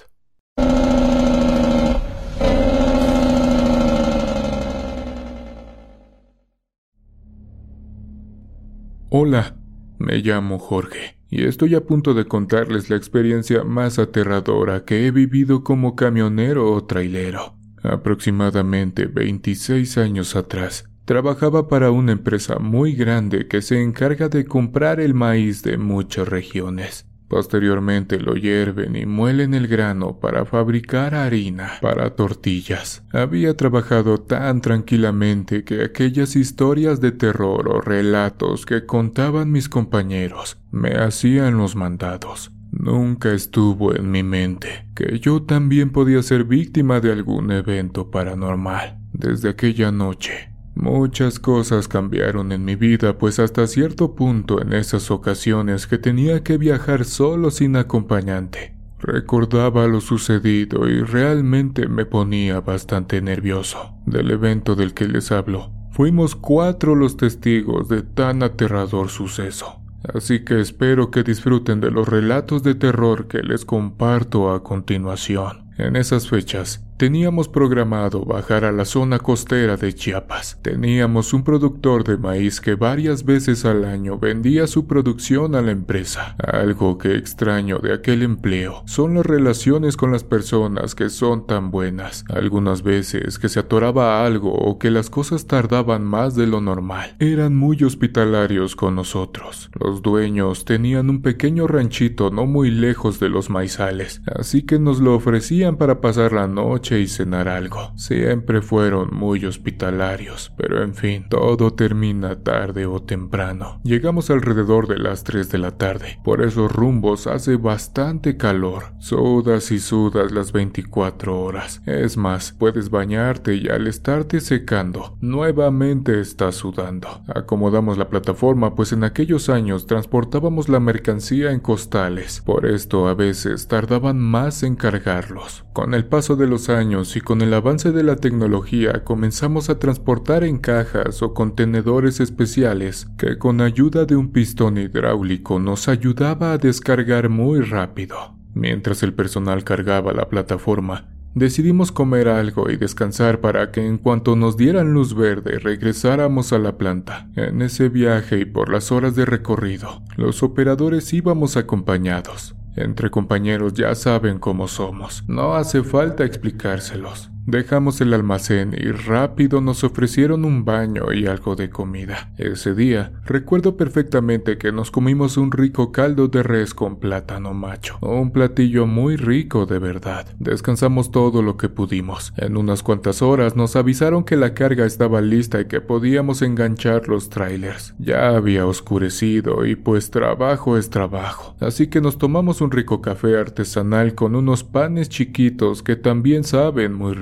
Hola, 9.15 9.57
me 9.99 10.23
llamo 10.23 10.59
Jorge 10.59 11.19
y 11.29 11.45
estoy 11.45 11.75
a 11.75 11.85
punto 11.85 12.15
de 12.15 12.25
contarles 12.25 12.89
la 12.89 12.97
experiencia 12.97 13.63
más 13.63 13.99
aterradora 13.99 14.87
que 14.87 15.07
he 15.07 15.11
vivido 15.11 15.63
como 15.63 15.97
camionero 15.97 16.73
o 16.73 16.85
trailero. 16.87 17.55
Aproximadamente 17.83 19.05
26 19.05 19.99
años 19.99 20.35
atrás, 20.35 20.89
trabajaba 21.05 21.69
para 21.69 21.91
una 21.91 22.13
empresa 22.13 22.59
muy 22.59 22.95
grande 22.95 23.49
que 23.49 23.61
se 23.61 23.83
encarga 23.83 24.31
de 24.31 24.47
comprar 24.47 24.99
el 24.99 25.13
maíz 25.13 25.63
de 25.63 25.77
muchas 25.77 26.27
regiones. 26.27 27.07
Posteriormente 27.33 28.21
lo 28.21 28.35
hierven 28.35 28.95
y 28.95 29.07
muelen 29.07 29.55
el 29.55 29.67
grano 29.67 30.21
para 30.21 30.45
fabricar 30.45 31.15
harina 31.15 31.79
para 31.81 32.11
tortillas. 32.15 33.05
Había 33.11 33.57
trabajado 33.57 34.19
tan 34.19 34.61
tranquilamente 34.61 35.65
que 35.65 35.83
aquellas 35.83 36.37
historias 36.37 37.01
de 37.01 37.11
terror 37.11 37.71
o 37.71 37.81
relatos 37.81 38.67
que 38.67 38.85
contaban 38.85 39.51
mis 39.51 39.71
compañeros 39.71 40.59
me 40.71 40.91
hacían 40.91 41.57
los 41.57 41.75
mandados. 41.75 42.53
Nunca 42.71 43.33
estuvo 43.33 43.97
en 43.97 44.11
mi 44.11 44.23
mente 44.23 44.91
que 44.95 45.19
yo 45.19 45.43
también 45.43 45.89
podía 45.89 46.23
ser 46.23 46.45
víctima 46.45 47.01
de 47.01 47.13
algún 47.13 47.51
evento 47.51 48.11
paranormal. 48.11 48.99
Desde 49.15 49.49
aquella 49.49 49.91
noche, 49.91 50.52
muchas 50.75 51.39
cosas 51.39 51.89
cambiaron 51.89 52.53
en 52.53 52.65
mi 52.65 52.77
vida, 52.77 53.19
pues 53.19 53.39
hasta 53.39 53.67
cierto 53.67 54.15
punto 54.15 54.61
en 54.61 54.73
esas 54.73 55.11
ocasiones 55.11 55.87
que 55.87 55.99
tenía 55.99 56.43
que 56.43 56.59
viajar 56.59 57.05
solo 57.05 57.51
sin 57.51 57.77
acompañante, 57.77 58.75
recordaba 58.99 59.87
lo 59.87 60.01
sucedido 60.01 60.89
y 60.89 61.03
realmente 61.03 61.89
me 61.89 62.07
ponía 62.07 62.61
bastante 62.61 63.21
nervioso. 63.21 63.95
Del 64.07 64.31
evento 64.31 64.75
del 64.75 64.95
que 64.95 65.07
les 65.07 65.33
hablo, 65.33 65.73
fuimos 65.93 66.37
cuatro 66.37 66.95
los 66.95 67.17
testigos 67.17 67.89
de 67.89 68.03
tan 68.03 68.43
aterrador 68.43 69.09
suceso. 69.09 69.83
Así 70.15 70.45
que 70.45 70.61
espero 70.61 71.11
que 71.11 71.23
disfruten 71.23 71.81
de 71.81 71.91
los 71.91 72.09
relatos 72.09 72.63
de 72.63 72.75
terror 72.75 73.29
que 73.29 73.43
les 73.43 73.65
comparto 73.65 74.53
a 74.53 74.63
continuación. 74.63 75.71
En 75.79 75.97
esas 75.97 76.29
fechas, 76.29 76.85
Teníamos 77.03 77.49
programado 77.49 78.25
bajar 78.25 78.65
a 78.65 78.71
la 78.71 78.85
zona 78.85 79.19
costera 79.19 79.77
de 79.77 79.93
Chiapas. 79.93 80.61
Teníamos 80.63 81.33
un 81.33 81.43
productor 81.43 82.05
de 82.05 82.17
maíz 82.17 82.61
que 82.61 82.77
varias 82.77 83.25
veces 83.25 83.65
al 83.65 83.85
año 83.85 84.21
vendía 84.21 84.69
su 84.69 84.87
producción 84.87 85.57
a 85.57 85.63
la 85.63 85.73
empresa. 85.73 86.37
Algo 86.39 86.99
que 86.99 87.17
extraño 87.17 87.81
de 87.81 87.93
aquel 87.93 88.23
empleo 88.23 88.85
son 88.87 89.15
las 89.15 89.27
relaciones 89.27 89.97
con 89.97 90.13
las 90.13 90.23
personas 90.23 90.95
que 90.95 91.11
son 91.11 91.49
tan 91.49 91.73
buenas. 91.73 92.25
Algunas 92.29 92.85
veces 92.85 93.41
que 93.41 93.49
se 93.49 93.59
atoraba 93.59 94.25
algo 94.25 94.55
o 94.55 94.79
que 94.79 94.93
las 94.93 95.11
cosas 95.11 95.49
tardaban 95.49 96.05
más 96.05 96.37
de 96.37 96.47
lo 96.47 96.61
normal. 96.61 97.17
Eran 97.19 97.57
muy 97.57 97.83
hospitalarios 97.83 98.77
con 98.77 98.95
nosotros. 98.95 99.73
Los 99.75 100.03
dueños 100.03 100.65
tenían 100.65 101.11
un 101.11 101.21
pequeño 101.21 101.67
ranchito 101.67 102.31
no 102.31 102.47
muy 102.47 102.71
lejos 102.71 103.19
de 103.19 103.29
los 103.29 103.51
maizales, 103.51 104.23
así 104.39 104.63
que 104.63 104.79
nos 104.79 105.01
lo 105.01 105.17
ofrecían 105.17 105.75
para 105.75 106.01
pasar 106.01 106.33
la 106.33 106.47
noche 106.47 106.92
y 106.99 107.07
cenar 107.07 107.49
algo. 107.49 107.93
Siempre 107.97 108.63
fueron 108.63 109.11
muy 109.13 109.45
hospitalarios, 109.45 110.53
pero 110.57 110.83
en 110.83 110.95
fin, 110.95 111.27
todo 111.29 111.73
termina 111.73 112.43
tarde 112.43 112.87
o 112.87 113.03
temprano. 113.03 113.81
Llegamos 113.85 114.31
alrededor 114.31 114.89
de 114.89 114.99
las 114.99 115.25
3 115.25 115.51
de 115.51 115.59
la 115.59 115.73
tarde. 115.73 116.19
Por 116.25 116.43
esos 116.43 116.71
rumbos 116.73 117.27
hace 117.27 117.57
bastante 117.57 118.37
calor. 118.37 118.85
Sudas 118.99 119.71
y 119.71 119.79
sudas 119.79 120.33
las 120.33 120.53
24 120.53 121.41
horas. 121.41 121.83
Es 121.87 122.17
más, 122.17 122.53
puedes 122.53 122.91
bañarte 122.91 123.55
y 123.55 123.69
al 123.69 123.87
estarte 123.87 124.41
secando, 124.41 125.17
nuevamente 125.21 126.21
estás 126.21 126.57
sudando. 126.57 127.23
Acomodamos 127.35 127.99
la 127.99 128.09
plataforma, 128.09 128.75
pues 128.75 128.93
en 128.93 129.05
aquellos 129.05 129.49
años 129.49 129.87
transportábamos 129.87 130.69
la 130.69 130.81
mercancía 130.81 131.53
en 131.53 131.61
costales. 131.61 132.41
Por 132.41 132.67
esto 132.67 133.09
a 133.09 133.15
veces 133.15 133.69
tardaban 133.69 134.19
más 134.19 134.63
en 134.63 134.77
cargarlos. 134.77 135.65
Con 135.73 135.95
el 135.95 136.05
paso 136.05 136.37
de 136.37 136.47
los 136.47 136.69
años 136.69 136.82
y 136.83 137.21
con 137.21 137.43
el 137.43 137.55
avance 137.55 137.93
de 137.93 138.03
la 138.03 138.17
tecnología 138.17 139.05
comenzamos 139.05 139.71
a 139.71 139.79
transportar 139.79 140.43
en 140.43 140.59
cajas 140.59 141.23
o 141.23 141.33
contenedores 141.33 142.19
especiales 142.19 143.07
que 143.17 143.39
con 143.39 143.61
ayuda 143.61 144.05
de 144.05 144.17
un 144.17 144.33
pistón 144.33 144.79
hidráulico 144.79 145.61
nos 145.61 145.87
ayudaba 145.87 146.53
a 146.53 146.59
descargar 146.59 147.29
muy 147.29 147.61
rápido. 147.61 148.35
Mientras 148.55 149.05
el 149.05 149.15
personal 149.15 149.63
cargaba 149.63 150.13
la 150.13 150.29
plataforma, 150.29 151.09
decidimos 151.37 151.93
comer 151.93 152.29
algo 152.29 152.69
y 152.69 152.77
descansar 152.77 153.41
para 153.41 153.71
que 153.71 153.87
en 153.87 153.97
cuanto 153.97 154.35
nos 154.35 154.57
dieran 154.57 154.93
luz 154.93 155.15
verde 155.15 155.61
regresáramos 155.61 156.53
a 156.53 156.59
la 156.59 156.79
planta. 156.79 157.29
En 157.37 157.63
ese 157.63 157.91
viaje 157.91 158.41
y 158.41 158.45
por 158.45 158.73
las 158.73 158.91
horas 158.91 159.15
de 159.15 159.25
recorrido, 159.25 160.03
los 160.17 160.43
operadores 160.43 161.13
íbamos 161.13 161.57
acompañados. 161.57 162.57
Entre 162.75 163.11
compañeros 163.11 163.75
ya 163.75 163.95
saben 163.95 164.39
cómo 164.39 164.67
somos, 164.67 165.25
no 165.29 165.55
hace 165.55 165.83
falta 165.83 166.25
explicárselos. 166.25 167.31
Dejamos 167.45 168.01
el 168.01 168.15
almacén 168.15 168.73
y 168.73 168.93
rápido 168.93 169.61
nos 169.61 169.83
ofrecieron 169.83 170.45
un 170.45 170.65
baño 170.65 171.13
y 171.13 171.27
algo 171.27 171.57
de 171.57 171.71
comida. 171.71 172.33
Ese 172.39 172.73
día, 172.73 173.13
recuerdo 173.25 173.77
perfectamente 173.77 174.59
que 174.59 174.71
nos 174.71 174.93
comimos 174.93 175.37
un 175.37 175.51
rico 175.51 175.91
caldo 175.91 176.29
de 176.29 176.45
res 176.45 176.73
con 176.73 177.01
plátano 177.01 177.53
macho. 177.53 177.99
Un 178.01 178.31
platillo 178.31 178.87
muy 178.87 179.17
rico 179.17 179.67
de 179.67 179.81
verdad. 179.81 180.27
Descansamos 180.39 181.11
todo 181.11 181.43
lo 181.43 181.57
que 181.57 181.69
pudimos. 181.69 182.33
En 182.37 182.57
unas 182.57 182.85
cuantas 182.85 183.23
horas 183.23 183.57
nos 183.57 183.75
avisaron 183.75 184.23
que 184.23 184.37
la 184.37 184.55
carga 184.55 184.87
estaba 184.87 185.21
lista 185.21 185.61
y 185.61 185.65
que 185.65 185.81
podíamos 185.81 186.43
enganchar 186.43 187.09
los 187.09 187.29
trailers. 187.29 187.95
Ya 187.99 188.29
había 188.29 188.67
oscurecido 188.67 189.67
y 189.67 189.75
pues 189.75 190.13
trabajo 190.13 190.79
es 190.79 190.91
trabajo. 190.91 191.57
Así 191.59 191.89
que 191.89 192.01
nos 192.01 192.19
tomamos 192.19 192.61
un 192.61 192.71
rico 192.71 193.03
café 193.03 193.37
artesanal 193.37 194.15
con 194.15 194.37
unos 194.37 194.63
panes 194.63 195.09
chiquitos 195.09 195.83
que 195.83 195.97
también 195.97 196.45
saben 196.45 196.95
muy 196.95 197.15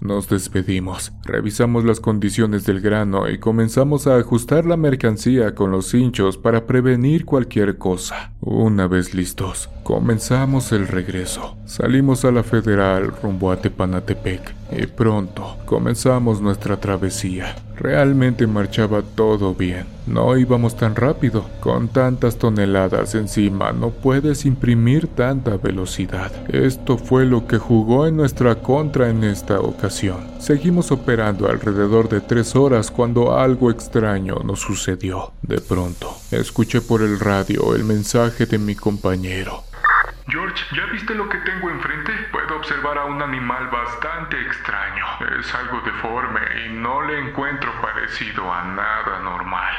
nos 0.00 0.28
despedimos, 0.28 1.12
revisamos 1.24 1.84
las 1.84 2.00
condiciones 2.00 2.64
del 2.64 2.80
grano 2.80 3.28
y 3.28 3.38
comenzamos 3.38 4.06
a 4.06 4.16
ajustar 4.16 4.66
la 4.66 4.76
mercancía 4.76 5.54
con 5.54 5.70
los 5.70 5.94
hinchos 5.94 6.38
para 6.38 6.66
prevenir 6.66 7.24
cualquier 7.24 7.78
cosa. 7.78 8.32
Una 8.40 8.86
vez 8.86 9.14
listos, 9.14 9.68
comenzamos 9.82 10.72
el 10.72 10.88
regreso. 10.88 11.56
Salimos 11.66 12.24
a 12.24 12.32
la 12.32 12.42
federal 12.42 13.12
rumbo 13.22 13.52
a 13.52 13.60
Tepanatepec 13.60 14.55
y 14.70 14.86
pronto 14.86 15.56
comenzamos 15.64 16.40
nuestra 16.40 16.78
travesía. 16.78 17.54
Realmente 17.76 18.46
marchaba 18.46 19.02
todo 19.02 19.54
bien. 19.54 19.84
No 20.06 20.36
íbamos 20.36 20.76
tan 20.76 20.96
rápido. 20.96 21.44
Con 21.60 21.88
tantas 21.88 22.36
toneladas 22.36 23.14
encima 23.14 23.72
no 23.72 23.90
puedes 23.90 24.46
imprimir 24.46 25.08
tanta 25.08 25.56
velocidad. 25.56 26.32
Esto 26.48 26.96
fue 26.96 27.26
lo 27.26 27.46
que 27.46 27.58
jugó 27.58 28.06
en 28.06 28.16
nuestra 28.16 28.54
contra 28.56 29.10
en 29.10 29.24
esta 29.24 29.60
ocasión. 29.60 30.16
Seguimos 30.38 30.90
operando 30.90 31.48
alrededor 31.48 32.08
de 32.08 32.20
tres 32.20 32.56
horas 32.56 32.90
cuando 32.90 33.36
algo 33.36 33.70
extraño 33.70 34.36
nos 34.44 34.60
sucedió. 34.60 35.32
De 35.42 35.60
pronto, 35.60 36.16
escuché 36.30 36.80
por 36.80 37.02
el 37.02 37.20
radio 37.20 37.74
el 37.74 37.84
mensaje 37.84 38.46
de 38.46 38.58
mi 38.58 38.74
compañero. 38.74 39.64
George, 40.28 40.64
¿ya 40.74 40.86
viste 40.86 41.14
lo 41.14 41.28
que 41.28 41.38
tengo 41.38 41.70
enfrente? 41.70 42.12
Puedo 42.32 42.56
observar 42.56 42.98
a 42.98 43.04
un 43.04 43.22
animal 43.22 43.68
bastante 43.70 44.40
extraño. 44.40 45.04
Es 45.38 45.54
algo 45.54 45.80
deforme 45.82 46.40
y 46.66 46.72
no 46.72 47.02
le 47.02 47.28
encuentro 47.28 47.70
parecido 47.80 48.52
a 48.52 48.64
nada 48.64 49.20
normal. 49.22 49.72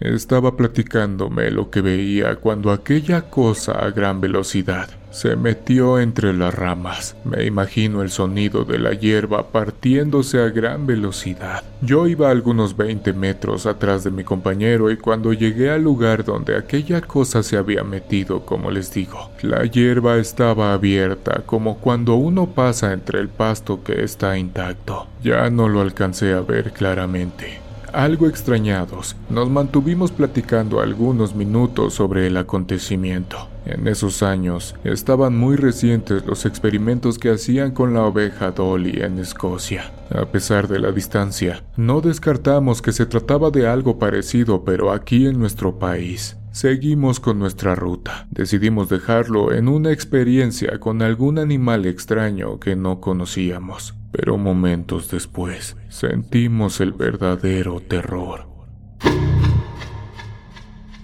Estaba 0.00 0.56
platicándome 0.56 1.50
lo 1.50 1.70
que 1.70 1.80
veía 1.80 2.36
cuando 2.36 2.72
aquella 2.72 3.30
cosa 3.30 3.72
a 3.72 3.90
gran 3.90 4.20
velocidad 4.20 5.01
se 5.12 5.36
metió 5.36 6.00
entre 6.00 6.32
las 6.32 6.52
ramas. 6.52 7.14
Me 7.24 7.44
imagino 7.44 8.02
el 8.02 8.10
sonido 8.10 8.64
de 8.64 8.78
la 8.78 8.94
hierba 8.94 9.48
partiéndose 9.48 10.40
a 10.40 10.48
gran 10.48 10.86
velocidad. 10.86 11.62
Yo 11.82 12.06
iba 12.08 12.30
algunos 12.30 12.76
20 12.76 13.12
metros 13.12 13.66
atrás 13.66 14.04
de 14.04 14.10
mi 14.10 14.24
compañero 14.24 14.90
y 14.90 14.96
cuando 14.96 15.32
llegué 15.32 15.70
al 15.70 15.82
lugar 15.82 16.24
donde 16.24 16.56
aquella 16.56 17.00
cosa 17.02 17.42
se 17.42 17.56
había 17.56 17.84
metido, 17.84 18.44
como 18.46 18.70
les 18.70 18.92
digo, 18.92 19.30
la 19.42 19.64
hierba 19.64 20.16
estaba 20.16 20.72
abierta 20.72 21.42
como 21.44 21.78
cuando 21.78 22.14
uno 22.14 22.46
pasa 22.50 22.92
entre 22.92 23.20
el 23.20 23.28
pasto 23.28 23.84
que 23.84 24.02
está 24.02 24.38
intacto. 24.38 25.06
Ya 25.22 25.50
no 25.50 25.68
lo 25.68 25.82
alcancé 25.82 26.32
a 26.32 26.40
ver 26.40 26.72
claramente. 26.72 27.60
Algo 27.92 28.26
extrañados, 28.26 29.16
nos 29.28 29.50
mantuvimos 29.50 30.10
platicando 30.10 30.80
algunos 30.80 31.34
minutos 31.34 31.92
sobre 31.92 32.26
el 32.26 32.38
acontecimiento. 32.38 33.48
En 33.66 33.86
esos 33.86 34.22
años 34.22 34.74
estaban 34.82 35.36
muy 35.36 35.56
recientes 35.56 36.24
los 36.24 36.46
experimentos 36.46 37.18
que 37.18 37.30
hacían 37.30 37.72
con 37.72 37.92
la 37.92 38.04
oveja 38.04 38.50
Dolly 38.52 39.02
en 39.02 39.18
Escocia. 39.18 39.92
A 40.10 40.24
pesar 40.24 40.68
de 40.68 40.78
la 40.78 40.90
distancia, 40.90 41.62
no 41.76 42.00
descartamos 42.00 42.80
que 42.80 42.92
se 42.92 43.04
trataba 43.04 43.50
de 43.50 43.68
algo 43.68 43.98
parecido 43.98 44.64
pero 44.64 44.90
aquí 44.90 45.26
en 45.26 45.38
nuestro 45.38 45.78
país. 45.78 46.38
Seguimos 46.52 47.18
con 47.18 47.38
nuestra 47.38 47.74
ruta. 47.74 48.26
Decidimos 48.30 48.88
dejarlo 48.88 49.52
en 49.52 49.68
una 49.68 49.90
experiencia 49.90 50.78
con 50.78 51.02
algún 51.02 51.38
animal 51.38 51.86
extraño 51.86 52.60
que 52.60 52.76
no 52.76 53.00
conocíamos 53.00 53.94
pero 54.12 54.36
momentos 54.36 55.10
después 55.10 55.76
sentimos 55.88 56.80
el 56.80 56.92
verdadero 56.92 57.80
terror. 57.80 58.46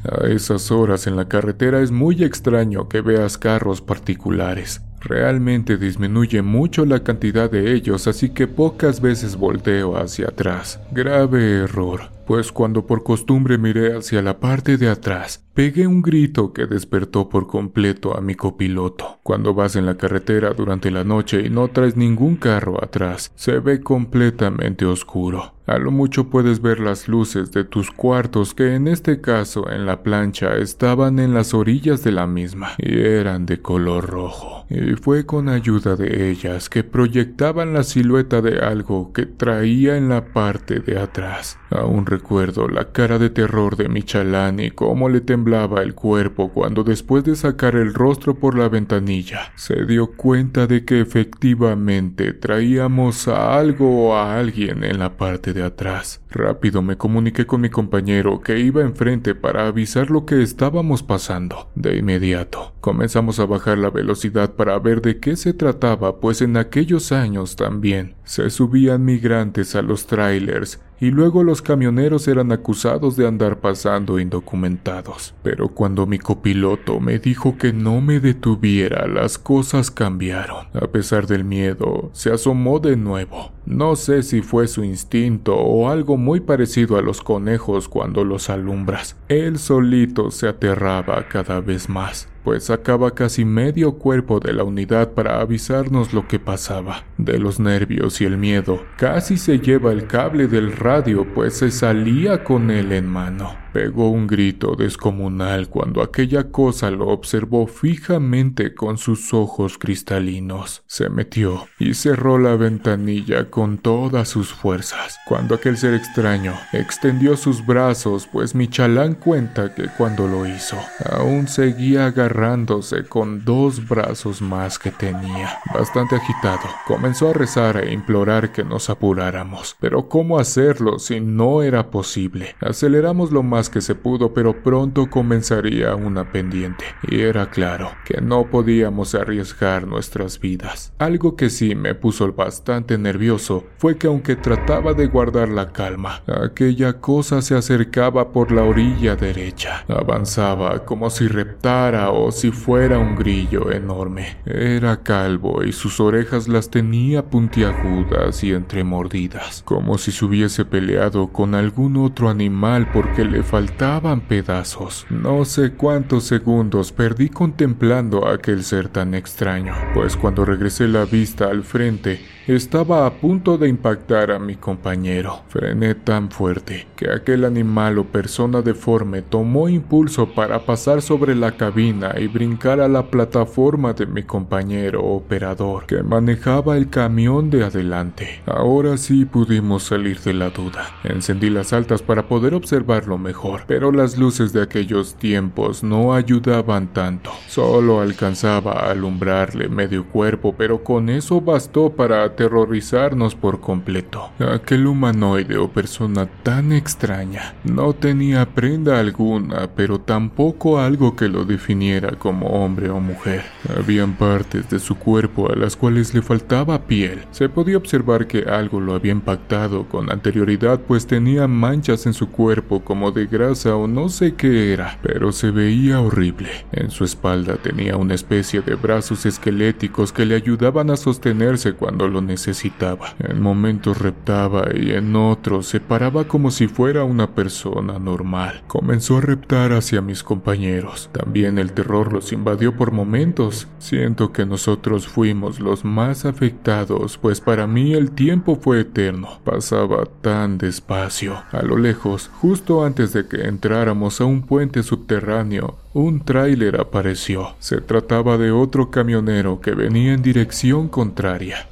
A 0.04 0.26
esas 0.28 0.70
horas 0.70 1.06
en 1.06 1.16
la 1.16 1.26
carretera 1.26 1.80
es 1.80 1.90
muy 1.90 2.22
extraño 2.22 2.88
que 2.88 3.00
veas 3.00 3.36
carros 3.36 3.80
particulares. 3.80 4.82
Realmente 5.00 5.76
disminuye 5.76 6.42
mucho 6.42 6.84
la 6.84 7.02
cantidad 7.02 7.50
de 7.50 7.74
ellos, 7.74 8.06
así 8.06 8.30
que 8.30 8.46
pocas 8.46 9.00
veces 9.00 9.36
volteo 9.36 9.96
hacia 9.96 10.28
atrás. 10.28 10.80
Grave 10.92 11.62
error, 11.62 12.10
pues 12.28 12.52
cuando 12.52 12.86
por 12.86 13.04
costumbre 13.04 13.56
miré 13.56 13.96
hacia 13.96 14.20
la 14.20 14.38
parte 14.38 14.76
de 14.76 14.90
atrás, 14.90 15.48
Pegué 15.58 15.88
un 15.88 16.02
grito 16.02 16.52
que 16.52 16.66
despertó 16.66 17.28
por 17.28 17.48
completo 17.48 18.16
a 18.16 18.20
mi 18.20 18.36
copiloto. 18.36 19.18
Cuando 19.24 19.54
vas 19.54 19.74
en 19.74 19.86
la 19.86 19.96
carretera 19.96 20.54
durante 20.54 20.88
la 20.92 21.02
noche 21.02 21.42
y 21.44 21.50
no 21.50 21.66
traes 21.66 21.96
ningún 21.96 22.36
carro 22.36 22.80
atrás, 22.80 23.32
se 23.34 23.58
ve 23.58 23.80
completamente 23.80 24.84
oscuro. 24.86 25.54
A 25.66 25.76
lo 25.78 25.90
mucho 25.90 26.30
puedes 26.30 26.62
ver 26.62 26.78
las 26.78 27.08
luces 27.08 27.50
de 27.50 27.64
tus 27.64 27.90
cuartos 27.90 28.54
que 28.54 28.74
en 28.74 28.88
este 28.88 29.20
caso 29.20 29.68
en 29.70 29.84
la 29.84 30.02
plancha 30.02 30.56
estaban 30.56 31.18
en 31.18 31.34
las 31.34 31.52
orillas 31.52 32.02
de 32.04 32.12
la 32.12 32.26
misma 32.26 32.70
y 32.78 33.00
eran 33.00 33.44
de 33.44 33.60
color 33.60 34.06
rojo. 34.06 34.64
Y 34.70 34.94
fue 34.94 35.26
con 35.26 35.50
ayuda 35.50 35.96
de 35.96 36.30
ellas 36.30 36.70
que 36.70 36.84
proyectaban 36.84 37.74
la 37.74 37.82
silueta 37.82 38.40
de 38.40 38.60
algo 38.60 39.12
que 39.12 39.26
traía 39.26 39.98
en 39.98 40.08
la 40.08 40.24
parte 40.32 40.78
de 40.78 40.98
atrás. 40.98 41.58
Aún 41.70 42.06
recuerdo 42.18 42.66
la 42.66 42.90
cara 42.90 43.16
de 43.20 43.30
terror 43.30 43.76
de 43.76 43.88
Michalán 43.88 44.58
y 44.58 44.72
cómo 44.72 45.08
le 45.08 45.20
temblaba 45.20 45.82
el 45.82 45.94
cuerpo 45.94 46.50
cuando 46.52 46.82
después 46.82 47.22
de 47.22 47.36
sacar 47.36 47.76
el 47.76 47.94
rostro 47.94 48.34
por 48.34 48.58
la 48.58 48.68
ventanilla 48.68 49.52
se 49.54 49.86
dio 49.86 50.08
cuenta 50.16 50.66
de 50.66 50.84
que 50.84 51.00
efectivamente 51.00 52.32
traíamos 52.32 53.28
a 53.28 53.56
algo 53.56 54.08
o 54.08 54.16
a 54.16 54.36
alguien 54.36 54.82
en 54.82 54.98
la 54.98 55.16
parte 55.16 55.52
de 55.52 55.62
atrás. 55.62 56.20
Rápido 56.28 56.82
me 56.82 56.96
comuniqué 56.96 57.46
con 57.46 57.60
mi 57.60 57.70
compañero 57.70 58.40
que 58.40 58.58
iba 58.58 58.82
enfrente 58.82 59.36
para 59.36 59.68
avisar 59.68 60.10
lo 60.10 60.26
que 60.26 60.42
estábamos 60.42 61.04
pasando. 61.04 61.70
De 61.76 61.96
inmediato, 61.96 62.74
comenzamos 62.80 63.38
a 63.38 63.46
bajar 63.46 63.78
la 63.78 63.90
velocidad 63.90 64.54
para 64.54 64.76
ver 64.80 65.02
de 65.02 65.20
qué 65.20 65.36
se 65.36 65.52
trataba, 65.52 66.18
pues 66.18 66.42
en 66.42 66.56
aquellos 66.56 67.12
años 67.12 67.54
también 67.54 68.17
se 68.28 68.50
subían 68.50 69.06
migrantes 69.06 69.74
a 69.74 69.80
los 69.80 70.06
trailers 70.06 70.78
y 71.00 71.10
luego 71.10 71.44
los 71.44 71.62
camioneros 71.62 72.28
eran 72.28 72.52
acusados 72.52 73.16
de 73.16 73.26
andar 73.26 73.60
pasando 73.60 74.18
indocumentados. 74.18 75.34
Pero 75.42 75.68
cuando 75.68 76.06
mi 76.06 76.18
copiloto 76.18 77.00
me 77.00 77.18
dijo 77.18 77.56
que 77.56 77.72
no 77.72 78.02
me 78.02 78.20
detuviera, 78.20 79.06
las 79.06 79.38
cosas 79.38 79.90
cambiaron. 79.90 80.66
A 80.74 80.88
pesar 80.88 81.26
del 81.26 81.44
miedo, 81.44 82.10
se 82.12 82.30
asomó 82.30 82.80
de 82.80 82.96
nuevo. 82.96 83.52
No 83.64 83.96
sé 83.96 84.22
si 84.22 84.42
fue 84.42 84.68
su 84.68 84.84
instinto 84.84 85.56
o 85.56 85.88
algo 85.88 86.18
muy 86.18 86.40
parecido 86.40 86.98
a 86.98 87.02
los 87.02 87.22
conejos 87.22 87.88
cuando 87.88 88.24
los 88.24 88.50
alumbras. 88.50 89.16
Él 89.28 89.58
solito 89.58 90.30
se 90.30 90.48
aterraba 90.48 91.28
cada 91.28 91.60
vez 91.62 91.88
más 91.88 92.28
pues 92.48 92.64
sacaba 92.64 93.14
casi 93.14 93.44
medio 93.44 93.98
cuerpo 93.98 94.40
de 94.40 94.54
la 94.54 94.64
unidad 94.64 95.12
para 95.12 95.42
avisarnos 95.42 96.14
lo 96.14 96.26
que 96.26 96.38
pasaba. 96.38 97.04
De 97.18 97.38
los 97.38 97.60
nervios 97.60 98.22
y 98.22 98.24
el 98.24 98.38
miedo, 98.38 98.86
casi 98.96 99.36
se 99.36 99.58
lleva 99.58 99.92
el 99.92 100.06
cable 100.06 100.46
del 100.46 100.72
radio, 100.74 101.26
pues 101.34 101.58
se 101.58 101.70
salía 101.70 102.44
con 102.44 102.70
él 102.70 102.92
en 102.92 103.06
mano. 103.06 103.54
Pegó 103.72 104.10
un 104.10 104.26
grito 104.26 104.74
descomunal 104.76 105.68
cuando 105.68 106.02
aquella 106.02 106.50
cosa 106.50 106.90
lo 106.90 107.08
observó 107.08 107.66
fijamente 107.66 108.74
con 108.74 108.96
sus 108.98 109.34
ojos 109.34 109.78
cristalinos. 109.78 110.82
Se 110.86 111.10
metió 111.10 111.68
y 111.78 111.94
cerró 111.94 112.38
la 112.38 112.56
ventanilla 112.56 113.50
con 113.50 113.78
todas 113.78 114.28
sus 114.28 114.52
fuerzas. 114.52 115.18
Cuando 115.26 115.54
aquel 115.54 115.76
ser 115.76 115.94
extraño 115.94 116.54
extendió 116.72 117.36
sus 117.36 117.64
brazos, 117.64 118.26
pues 118.30 118.54
Michalán 118.54 119.14
cuenta 119.14 119.74
que 119.74 119.88
cuando 119.96 120.26
lo 120.26 120.46
hizo, 120.46 120.76
aún 121.04 121.48
seguía 121.48 122.06
agarrándose 122.06 123.04
con 123.04 123.44
dos 123.44 123.86
brazos 123.86 124.40
más 124.40 124.78
que 124.78 124.90
tenía. 124.90 125.58
Bastante 125.74 126.16
agitado, 126.16 126.68
comenzó 126.86 127.30
a 127.30 127.32
rezar 127.34 127.76
e 127.84 127.92
implorar 127.92 128.52
que 128.52 128.64
nos 128.64 128.90
apuráramos. 128.90 129.76
Pero 129.80 130.08
¿cómo 130.08 130.38
hacerlo 130.38 130.98
si 130.98 131.20
no 131.20 131.62
era 131.62 131.90
posible? 131.90 132.56
Aceleramos 132.60 133.30
lo 133.30 133.42
más 133.42 133.67
que 133.70 133.80
se 133.80 133.94
pudo, 133.94 134.32
pero 134.34 134.62
pronto 134.62 135.10
comenzaría 135.10 135.94
una 135.94 136.30
pendiente, 136.30 136.84
y 137.08 137.20
era 137.20 137.50
claro 137.50 137.90
que 138.04 138.20
no 138.20 138.50
podíamos 138.50 139.14
arriesgar 139.14 139.86
nuestras 139.86 140.40
vidas. 140.40 140.92
Algo 140.98 141.36
que 141.36 141.50
sí 141.50 141.74
me 141.74 141.94
puso 141.94 142.32
bastante 142.32 142.98
nervioso 142.98 143.64
fue 143.78 143.96
que 143.96 144.06
aunque 144.06 144.36
trataba 144.36 144.94
de 144.94 145.06
guardar 145.06 145.48
la 145.48 145.72
calma, 145.72 146.22
aquella 146.26 146.94
cosa 146.94 147.42
se 147.42 147.54
acercaba 147.54 148.32
por 148.32 148.52
la 148.52 148.62
orilla 148.62 149.16
derecha. 149.16 149.84
Avanzaba 149.88 150.84
como 150.84 151.10
si 151.10 151.28
reptara 151.28 152.10
o 152.10 152.30
si 152.30 152.50
fuera 152.50 152.98
un 152.98 153.16
grillo 153.16 153.70
enorme. 153.72 154.38
Era 154.44 155.02
calvo 155.02 155.62
y 155.64 155.72
sus 155.72 156.00
orejas 156.00 156.48
las 156.48 156.70
tenía 156.70 157.24
puntiagudas 157.26 158.42
y 158.44 158.52
entremordidas, 158.52 159.62
como 159.64 159.98
si 159.98 160.12
se 160.12 160.24
hubiese 160.24 160.64
peleado 160.64 161.28
con 161.28 161.54
algún 161.54 161.96
otro 161.96 162.28
animal 162.28 162.90
porque 162.92 163.24
le 163.24 163.42
faltaban 163.48 164.20
pedazos. 164.20 165.06
No 165.08 165.46
sé 165.46 165.72
cuántos 165.72 166.24
segundos 166.24 166.92
perdí 166.92 167.30
contemplando 167.30 168.26
a 168.26 168.34
aquel 168.34 168.62
ser 168.62 168.88
tan 168.88 169.14
extraño, 169.14 169.74
pues 169.94 170.16
cuando 170.16 170.44
regresé 170.44 170.86
la 170.86 171.06
vista 171.06 171.46
al 171.46 171.64
frente, 171.64 172.20
estaba 172.54 173.06
a 173.06 173.12
punto 173.12 173.58
de 173.58 173.68
impactar 173.68 174.30
a 174.30 174.38
mi 174.38 174.56
compañero. 174.56 175.42
Frené 175.48 175.94
tan 175.94 176.30
fuerte 176.30 176.86
que 176.96 177.10
aquel 177.10 177.44
animal 177.44 177.98
o 177.98 178.04
persona 178.04 178.62
deforme 178.62 179.22
tomó 179.22 179.68
impulso 179.68 180.34
para 180.34 180.64
pasar 180.64 181.02
sobre 181.02 181.34
la 181.34 181.52
cabina 181.52 182.14
y 182.18 182.26
brincar 182.26 182.80
a 182.80 182.88
la 182.88 183.10
plataforma 183.10 183.92
de 183.92 184.06
mi 184.06 184.22
compañero 184.22 185.04
operador, 185.04 185.84
que 185.86 186.02
manejaba 186.02 186.76
el 186.76 186.88
camión 186.88 187.50
de 187.50 187.64
adelante. 187.64 188.40
Ahora 188.46 188.96
sí 188.96 189.26
pudimos 189.26 189.82
salir 189.82 190.20
de 190.20 190.32
la 190.32 190.50
duda. 190.50 190.86
Encendí 191.04 191.50
las 191.50 191.72
altas 191.72 192.00
para 192.00 192.28
poder 192.28 192.54
observarlo 192.54 193.18
mejor, 193.18 193.64
pero 193.66 193.92
las 193.92 194.16
luces 194.16 194.52
de 194.52 194.62
aquellos 194.62 195.16
tiempos 195.16 195.82
no 195.82 196.14
ayudaban 196.14 196.94
tanto. 196.94 197.30
Solo 197.46 198.00
alcanzaba 198.00 198.72
a 198.72 198.90
alumbrarle 198.92 199.68
medio 199.68 200.06
cuerpo, 200.06 200.54
pero 200.56 200.82
con 200.82 201.10
eso 201.10 201.40
bastó 201.40 201.90
para 201.90 202.37
aterrorizarnos 202.38 203.34
por 203.34 203.60
completo. 203.60 204.30
Aquel 204.38 204.86
humanoide 204.86 205.58
o 205.58 205.68
persona 205.68 206.26
tan 206.44 206.70
extraña 206.72 207.54
no 207.64 207.94
tenía 207.94 208.46
prenda 208.46 209.00
alguna, 209.00 209.68
pero 209.74 209.98
tampoco 209.98 210.78
algo 210.78 211.16
que 211.16 211.28
lo 211.28 211.44
definiera 211.44 212.12
como 212.12 212.46
hombre 212.46 212.90
o 212.90 213.00
mujer. 213.00 213.42
Habían 213.76 214.12
partes 214.14 214.70
de 214.70 214.78
su 214.78 214.94
cuerpo 214.94 215.50
a 215.50 215.56
las 215.56 215.74
cuales 215.74 216.14
le 216.14 216.22
faltaba 216.22 216.86
piel. 216.86 217.24
Se 217.32 217.48
podía 217.48 217.76
observar 217.76 218.28
que 218.28 218.44
algo 218.44 218.80
lo 218.80 218.94
había 218.94 219.12
impactado 219.12 219.88
con 219.88 220.12
anterioridad, 220.12 220.80
pues 220.80 221.08
tenía 221.08 221.48
manchas 221.48 222.06
en 222.06 222.12
su 222.12 222.30
cuerpo 222.30 222.84
como 222.84 223.10
de 223.10 223.26
grasa 223.26 223.74
o 223.74 223.88
no 223.88 224.08
sé 224.08 224.34
qué 224.34 224.72
era, 224.72 224.98
pero 225.02 225.32
se 225.32 225.50
veía 225.50 226.00
horrible. 226.00 226.50
En 226.70 226.92
su 226.92 227.02
espalda 227.02 227.56
tenía 227.56 227.96
una 227.96 228.14
especie 228.14 228.60
de 228.60 228.76
brazos 228.76 229.26
esqueléticos 229.26 230.12
que 230.12 230.24
le 230.24 230.36
ayudaban 230.36 230.90
a 230.90 230.96
sostenerse 230.96 231.72
cuando 231.72 232.06
lo 232.06 232.27
necesitaba. 232.28 233.14
En 233.18 233.42
momentos 233.42 233.98
reptaba 233.98 234.68
y 234.74 234.92
en 234.92 235.16
otros 235.16 235.66
se 235.66 235.80
paraba 235.80 236.28
como 236.28 236.52
si 236.52 236.68
fuera 236.68 237.02
una 237.02 237.34
persona 237.34 237.98
normal. 237.98 238.62
Comenzó 238.68 239.18
a 239.18 239.22
reptar 239.22 239.72
hacia 239.72 240.00
mis 240.00 240.22
compañeros. 240.22 241.10
También 241.12 241.58
el 241.58 241.72
terror 241.72 242.12
los 242.12 242.32
invadió 242.32 242.76
por 242.76 242.92
momentos. 242.92 243.66
Siento 243.78 244.32
que 244.32 244.46
nosotros 244.46 245.08
fuimos 245.08 245.58
los 245.58 245.84
más 245.84 246.24
afectados, 246.24 247.18
pues 247.18 247.40
para 247.40 247.66
mí 247.66 247.94
el 247.94 248.12
tiempo 248.12 248.56
fue 248.56 248.80
eterno. 248.80 249.40
Pasaba 249.44 250.04
tan 250.20 250.58
despacio. 250.58 251.42
A 251.50 251.62
lo 251.62 251.76
lejos, 251.76 252.30
justo 252.40 252.84
antes 252.84 253.12
de 253.12 253.26
que 253.26 253.42
entráramos 253.42 254.20
a 254.20 254.24
un 254.24 254.42
puente 254.42 254.82
subterráneo, 254.82 255.76
un 255.94 256.24
tráiler 256.24 256.80
apareció. 256.80 257.56
Se 257.58 257.80
trataba 257.80 258.38
de 258.38 258.52
otro 258.52 258.90
camionero 258.90 259.60
que 259.60 259.72
venía 259.72 260.12
en 260.12 260.22
dirección 260.22 260.88
contraria. 260.88 261.68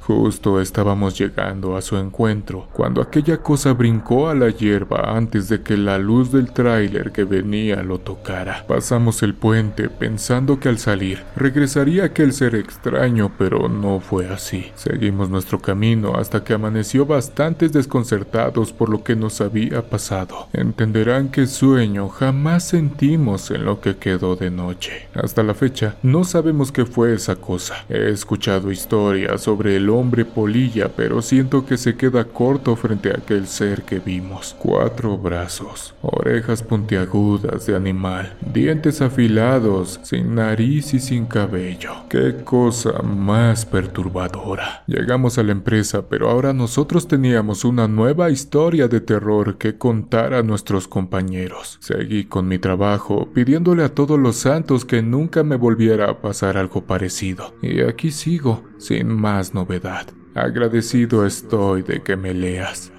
Estábamos 0.61 1.19
llegando 1.19 1.75
a 1.75 1.81
su 1.81 1.97
encuentro 1.97 2.67
cuando 2.71 3.01
aquella 3.01 3.37
cosa 3.37 3.73
brincó 3.73 4.29
a 4.29 4.33
la 4.33 4.49
hierba 4.49 5.15
antes 5.17 5.49
de 5.49 5.61
que 5.61 5.75
la 5.75 5.97
luz 5.97 6.31
del 6.31 6.51
tráiler 6.51 7.11
que 7.11 7.25
venía 7.25 7.83
lo 7.83 7.99
tocara. 7.99 8.65
Pasamos 8.67 9.21
el 9.23 9.33
puente 9.33 9.89
pensando 9.89 10.59
que 10.59 10.69
al 10.69 10.79
salir 10.79 11.23
regresaría 11.35 12.05
aquel 12.05 12.31
ser 12.31 12.55
extraño, 12.55 13.31
pero 13.37 13.67
no 13.67 13.99
fue 13.99 14.29
así. 14.29 14.71
Seguimos 14.75 15.29
nuestro 15.29 15.59
camino 15.59 16.15
hasta 16.15 16.43
que 16.43 16.53
amaneció 16.53 17.05
bastante 17.05 17.67
desconcertados 17.67 18.71
por 18.71 18.89
lo 18.89 19.03
que 19.03 19.15
nos 19.15 19.41
había 19.41 19.89
pasado. 19.89 20.47
Entenderán 20.53 21.29
que 21.29 21.45
sueño 21.45 22.07
jamás 22.07 22.63
sentimos 22.63 23.51
en 23.51 23.65
lo 23.65 23.81
que 23.81 23.97
quedó 23.97 24.35
de 24.35 24.49
noche. 24.49 25.07
Hasta 25.13 25.43
la 25.43 25.53
fecha, 25.53 25.97
no 26.03 26.23
sabemos 26.23 26.71
qué 26.71 26.85
fue 26.85 27.13
esa 27.13 27.35
cosa. 27.35 27.85
He 27.89 28.09
escuchado 28.09 28.71
historias 28.71 29.41
sobre 29.41 29.75
el 29.75 29.89
hombre 29.89 30.25
polilla, 30.37 30.89
pero 30.95 31.23
siento 31.23 31.65
que 31.65 31.77
se 31.77 31.95
queda 31.95 32.25
corto 32.25 32.75
frente 32.75 33.09
a 33.09 33.15
aquel 33.17 33.47
ser 33.47 33.81
que 33.81 33.97
vimos. 33.97 34.55
Cuatro 34.59 35.17
brazos, 35.17 35.95
orejas 36.03 36.61
puntiagudas 36.61 37.65
de 37.65 37.75
animal, 37.75 38.37
dientes 38.53 39.01
afilados, 39.01 39.99
sin 40.03 40.35
nariz 40.35 40.93
y 40.93 40.99
sin 40.99 41.25
cabello. 41.25 41.89
Qué 42.07 42.35
cosa 42.43 43.01
más 43.01 43.65
perturbadora. 43.65 44.83
Llegamos 44.85 45.39
a 45.39 45.43
la 45.43 45.53
empresa, 45.53 46.07
pero 46.07 46.29
ahora 46.29 46.53
nosotros 46.53 47.07
teníamos 47.07 47.65
una 47.65 47.87
nueva 47.87 48.29
historia 48.29 48.87
de 48.87 49.01
terror 49.01 49.57
que 49.57 49.79
contar 49.79 50.35
a 50.35 50.43
nuestros 50.43 50.87
compañeros. 50.87 51.79
Seguí 51.81 52.25
con 52.25 52.47
mi 52.47 52.59
trabajo, 52.59 53.27
pidiéndole 53.33 53.83
a 53.83 53.95
todos 53.95 54.19
los 54.19 54.35
santos 54.35 54.85
que 54.85 55.01
nunca 55.01 55.41
me 55.41 55.55
volviera 55.55 56.11
a 56.11 56.21
pasar 56.21 56.57
algo 56.57 56.83
parecido. 56.83 57.55
Y 57.63 57.81
aquí 57.81 58.11
sigo, 58.11 58.61
sin 58.77 59.07
más 59.07 59.55
novedad. 59.55 60.05
Agradecido 60.37 61.25
estoy 61.25 61.81
de 61.81 62.03
que 62.03 62.15
me 62.15 62.31
leas. 62.31 62.91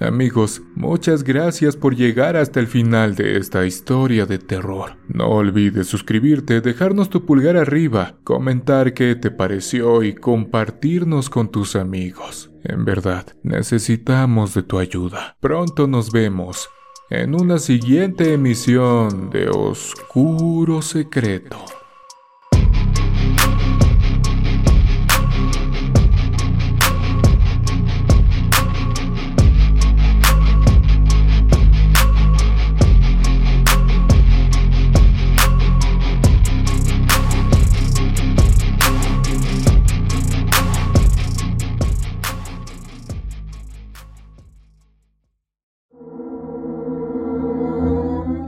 Amigos, 0.00 0.60
muchas 0.74 1.22
gracias 1.22 1.76
por 1.76 1.94
llegar 1.94 2.36
hasta 2.36 2.58
el 2.58 2.66
final 2.66 3.14
de 3.14 3.36
esta 3.36 3.64
historia 3.64 4.26
de 4.26 4.38
terror. 4.38 4.96
No 5.06 5.28
olvides 5.28 5.86
suscribirte, 5.86 6.60
dejarnos 6.60 7.08
tu 7.08 7.24
pulgar 7.24 7.56
arriba, 7.56 8.16
comentar 8.24 8.94
qué 8.94 9.14
te 9.14 9.30
pareció 9.30 10.02
y 10.02 10.16
compartirnos 10.16 11.30
con 11.30 11.52
tus 11.52 11.76
amigos. 11.76 12.50
En 12.64 12.84
verdad, 12.84 13.36
necesitamos 13.44 14.54
de 14.54 14.64
tu 14.64 14.80
ayuda. 14.80 15.36
Pronto 15.38 15.86
nos 15.86 16.10
vemos 16.10 16.68
en 17.10 17.36
una 17.36 17.60
siguiente 17.60 18.32
emisión 18.32 19.30
de 19.30 19.50
Oscuro 19.50 20.82
Secreto. 20.82 21.64